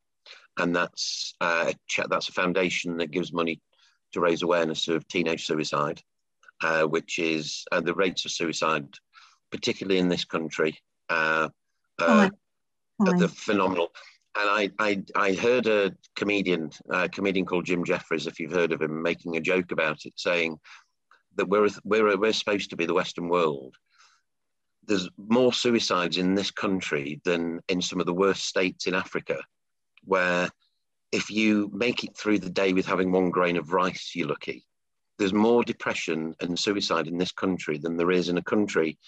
and 0.59 0.75
that's 0.75 1.35
uh, 1.43 1.71
a 1.71 2.09
that's 2.09 2.31
a 2.31 2.33
foundation 2.33 2.97
that 2.97 3.11
gives 3.11 3.33
money 3.33 3.61
to 4.13 4.21
raise 4.21 4.43
awareness 4.43 4.89
of 4.89 5.07
teenage 5.09 5.45
suicide, 5.45 6.01
uh, 6.63 6.85
which 6.85 7.19
is 7.19 7.65
uh, 7.71 7.83
the 7.83 7.95
rates 7.95 8.25
of 8.25 8.31
suicide, 8.31 8.89
particularly 9.51 9.99
in 9.99 10.09
this 10.09 10.25
country, 10.25 10.79
uh, 11.11 11.51
uh, 11.99 12.31
the 12.99 13.29
phenomenal 13.29 13.93
and 14.39 14.49
I, 14.49 14.71
I, 14.79 15.03
I 15.15 15.33
heard 15.35 15.67
a 15.67 15.93
comedian, 16.17 16.71
a 16.91 17.09
comedian 17.09 17.45
called 17.45 17.67
Jim 17.67 17.85
Jefferies, 17.85 18.27
if 18.27 18.41
you've 18.41 18.53
heard 18.53 18.73
of 18.73 18.81
him, 18.81 19.03
making 19.03 19.37
a 19.37 19.41
joke 19.41 19.73
about 19.73 20.07
it, 20.07 20.15
saying 20.17 20.59
that 21.37 21.49
we're, 21.49 21.69
we're, 21.85 22.17
we're 22.17 22.33
supposed 22.33 22.71
to 22.71 22.77
be 22.77 22.87
the 22.87 22.95
Western 22.95 23.29
world. 23.29 23.75
There's 24.87 25.09
more 25.17 25.53
suicides 25.53 26.17
in 26.17 26.35
this 26.35 26.51
country 26.51 27.21
than 27.25 27.61
in 27.69 27.83
some 27.83 28.01
of 28.01 28.07
the 28.07 28.15
worst 28.15 28.47
states 28.47 28.87
in 28.87 28.95
Africa, 28.95 29.39
where 30.05 30.49
if 31.13 31.31
you 31.31 31.71
make 31.73 32.03
it 32.03 32.17
through 32.17 32.39
the 32.39 32.51
day 32.51 32.73
with 32.73 32.87
having 32.87 33.13
one 33.13 33.31
grain 33.31 33.59
of 33.59 33.73
rice, 33.73 34.13
you're 34.15 34.29
lucky. 34.29 34.65
There's 35.19 35.35
more 35.35 35.63
depression 35.63 36.35
and 36.41 36.59
suicide 36.59 37.07
in 37.07 37.19
this 37.19 37.33
country 37.33 37.79
than 37.79 37.97
there 37.97 38.11
is 38.11 38.31
in 38.31 38.39
a 38.39 38.43
country 38.43 38.99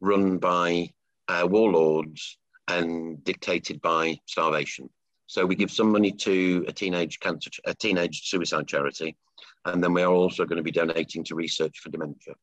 run 0.00 0.36
by 0.36 0.90
uh, 1.28 1.46
warlords 1.50 2.38
and 2.68 3.22
dictated 3.24 3.80
by 3.80 4.18
starvation. 4.26 4.88
So 5.26 5.44
we 5.44 5.56
give 5.56 5.70
some 5.70 5.90
money 5.90 6.12
to 6.12 6.64
a 6.68 6.72
teenage 6.72 7.20
cancer, 7.20 7.50
a 7.64 7.74
teenage 7.74 8.28
suicide 8.28 8.68
charity, 8.68 9.16
and 9.64 9.82
then 9.82 9.92
we 9.92 10.02
are 10.02 10.12
also 10.12 10.44
going 10.44 10.58
to 10.58 10.62
be 10.62 10.70
donating 10.70 11.24
to 11.24 11.34
research 11.34 11.80
for 11.80 11.90
dementia. 11.90 12.34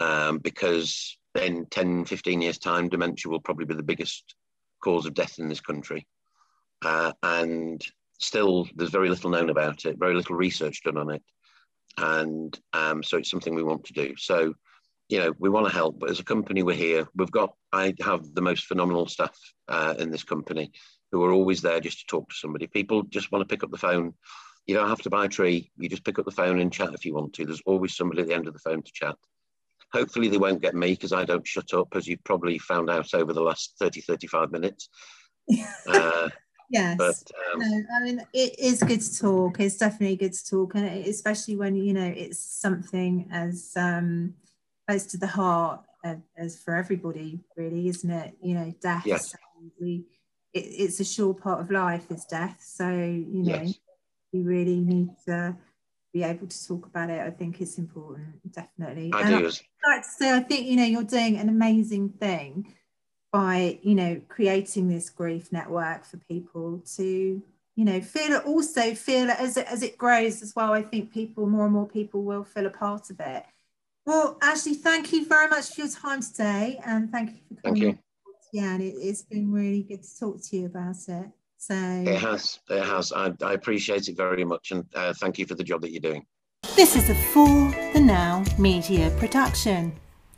Um, 0.00 0.38
because 0.38 1.16
in 1.34 1.66
10, 1.66 2.04
15 2.04 2.42
years' 2.42 2.58
time, 2.58 2.88
dementia 2.88 3.30
will 3.30 3.40
probably 3.40 3.64
be 3.64 3.74
the 3.74 3.82
biggest 3.82 4.34
cause 4.82 5.06
of 5.06 5.14
death 5.14 5.38
in 5.38 5.48
this 5.48 5.60
country. 5.60 6.06
Uh, 6.84 7.12
and 7.22 7.82
still, 8.18 8.68
there's 8.74 8.90
very 8.90 9.08
little 9.08 9.30
known 9.30 9.50
about 9.50 9.84
it, 9.84 9.98
very 9.98 10.14
little 10.14 10.36
research 10.36 10.82
done 10.84 10.96
on 10.96 11.10
it. 11.10 11.22
And 11.96 12.58
um, 12.72 13.02
so 13.02 13.18
it's 13.18 13.30
something 13.30 13.54
we 13.54 13.62
want 13.62 13.84
to 13.84 13.92
do. 13.92 14.14
So 14.16 14.54
you 15.08 15.18
know, 15.18 15.32
we 15.38 15.48
want 15.48 15.66
to 15.66 15.72
help, 15.72 15.98
but 15.98 16.10
as 16.10 16.20
a 16.20 16.24
company, 16.24 16.62
we're 16.62 16.76
here. 16.76 17.08
We've 17.14 17.30
got, 17.30 17.54
I 17.72 17.94
have 18.00 18.34
the 18.34 18.42
most 18.42 18.64
phenomenal 18.66 19.06
staff 19.06 19.36
uh, 19.66 19.94
in 19.98 20.10
this 20.10 20.22
company 20.22 20.72
who 21.10 21.24
are 21.24 21.32
always 21.32 21.62
there 21.62 21.80
just 21.80 22.00
to 22.00 22.06
talk 22.06 22.28
to 22.28 22.36
somebody. 22.36 22.66
People 22.66 23.02
just 23.04 23.32
want 23.32 23.46
to 23.46 23.52
pick 23.52 23.64
up 23.64 23.70
the 23.70 23.78
phone. 23.78 24.12
You 24.66 24.74
don't 24.74 24.88
have 24.88 25.00
to 25.02 25.10
buy 25.10 25.24
a 25.24 25.28
tree. 25.28 25.70
You 25.78 25.88
just 25.88 26.04
pick 26.04 26.18
up 26.18 26.26
the 26.26 26.30
phone 26.30 26.60
and 26.60 26.72
chat 26.72 26.92
if 26.92 27.06
you 27.06 27.14
want 27.14 27.32
to. 27.34 27.46
There's 27.46 27.62
always 27.64 27.96
somebody 27.96 28.20
at 28.20 28.28
the 28.28 28.34
end 28.34 28.46
of 28.48 28.52
the 28.52 28.60
phone 28.60 28.82
to 28.82 28.92
chat. 28.92 29.16
Hopefully, 29.94 30.28
they 30.28 30.36
won't 30.36 30.60
get 30.60 30.74
me 30.74 30.90
because 30.90 31.14
I 31.14 31.24
don't 31.24 31.46
shut 31.46 31.72
up, 31.72 31.88
as 31.94 32.06
you've 32.06 32.22
probably 32.24 32.58
found 32.58 32.90
out 32.90 33.14
over 33.14 33.32
the 33.32 33.40
last 33.40 33.76
30, 33.78 34.02
35 34.02 34.52
minutes. 34.52 34.88
Uh, 35.88 36.28
yes. 36.68 36.98
But, 36.98 37.16
um, 37.54 37.60
no, 37.60 37.82
I 37.96 38.04
mean, 38.04 38.20
it 38.34 38.58
is 38.58 38.82
good 38.82 39.00
to 39.00 39.18
talk. 39.18 39.58
It's 39.58 39.78
definitely 39.78 40.16
good 40.16 40.34
to 40.34 40.46
talk. 40.46 40.74
And 40.74 41.06
especially 41.06 41.56
when, 41.56 41.74
you 41.76 41.94
know, 41.94 42.12
it's 42.14 42.38
something 42.38 43.26
as, 43.32 43.72
um, 43.74 44.34
close 44.88 45.04
to 45.06 45.18
the 45.18 45.26
heart 45.26 45.80
uh, 46.04 46.14
as 46.36 46.58
for 46.58 46.74
everybody, 46.74 47.40
really, 47.56 47.88
isn't 47.88 48.10
it? 48.10 48.34
You 48.42 48.54
know, 48.54 48.74
death. 48.80 49.04
Yes. 49.04 49.34
We, 49.80 50.06
it, 50.54 50.60
it's 50.60 51.00
a 51.00 51.04
sure 51.04 51.34
part 51.34 51.60
of 51.60 51.70
life 51.70 52.10
is 52.10 52.24
death. 52.24 52.56
So 52.60 52.88
you 52.88 53.42
know, 53.42 53.62
yes. 53.62 53.78
we 54.32 54.42
really 54.42 54.80
need 54.80 55.10
to 55.26 55.56
be 56.12 56.22
able 56.22 56.46
to 56.46 56.66
talk 56.68 56.86
about 56.86 57.10
it. 57.10 57.20
I 57.20 57.30
think 57.30 57.60
it's 57.60 57.78
important, 57.78 58.52
definitely. 58.52 59.12
I 59.12 59.20
and 59.22 59.30
do. 59.30 59.46
I'd 59.46 59.96
like 59.96 60.02
to 60.02 60.08
say, 60.08 60.34
I 60.34 60.40
think 60.40 60.66
you 60.66 60.76
know, 60.76 60.84
you're 60.84 61.04
doing 61.04 61.36
an 61.36 61.48
amazing 61.48 62.10
thing 62.10 62.74
by 63.30 63.78
you 63.82 63.94
know 63.94 64.20
creating 64.28 64.88
this 64.88 65.10
grief 65.10 65.52
network 65.52 66.04
for 66.04 66.16
people 66.16 66.82
to 66.96 67.42
you 67.76 67.84
know 67.84 68.00
feel 68.00 68.32
it 68.32 68.44
also 68.46 68.94
feel 68.94 69.28
it 69.28 69.38
as 69.38 69.56
it 69.58 69.66
as 69.66 69.82
it 69.82 69.98
grows 69.98 70.40
as 70.40 70.54
well 70.56 70.72
i 70.72 70.80
think 70.80 71.12
people 71.12 71.46
more 71.46 71.66
and 71.66 71.74
more 71.74 71.86
people 71.86 72.22
will 72.22 72.42
feel 72.42 72.64
a 72.64 72.70
part 72.70 73.10
of 73.10 73.20
it 73.20 73.44
well, 74.08 74.38
Ashley, 74.40 74.72
thank 74.72 75.12
you 75.12 75.26
very 75.26 75.48
much 75.48 75.74
for 75.74 75.82
your 75.82 75.90
time 75.90 76.22
today, 76.22 76.80
and 76.86 77.12
thank 77.12 77.32
you 77.32 77.36
for 77.48 77.60
coming. 77.60 77.82
Thank 77.82 77.96
you. 77.96 77.98
Yeah, 78.54 78.72
and 78.72 78.82
it, 78.82 79.06
has 79.06 79.22
been 79.22 79.52
really 79.52 79.82
good 79.82 80.02
to 80.02 80.18
talk 80.18 80.42
to 80.44 80.56
you 80.56 80.64
about 80.64 80.96
it. 81.08 81.26
So 81.58 81.74
it 81.74 82.18
has, 82.18 82.58
it 82.70 82.82
has. 82.82 83.12
I, 83.12 83.34
I 83.42 83.52
appreciate 83.52 84.08
it 84.08 84.16
very 84.16 84.46
much, 84.46 84.70
and 84.70 84.86
uh, 84.94 85.12
thank 85.12 85.38
you 85.38 85.44
for 85.44 85.56
the 85.56 85.62
job 85.62 85.82
that 85.82 85.90
you're 85.90 86.00
doing. 86.00 86.24
This 86.74 86.96
is 86.96 87.10
a 87.10 87.14
For 87.14 87.46
the 87.92 88.00
Now 88.00 88.44
Media 88.58 89.10
production. 89.18 89.92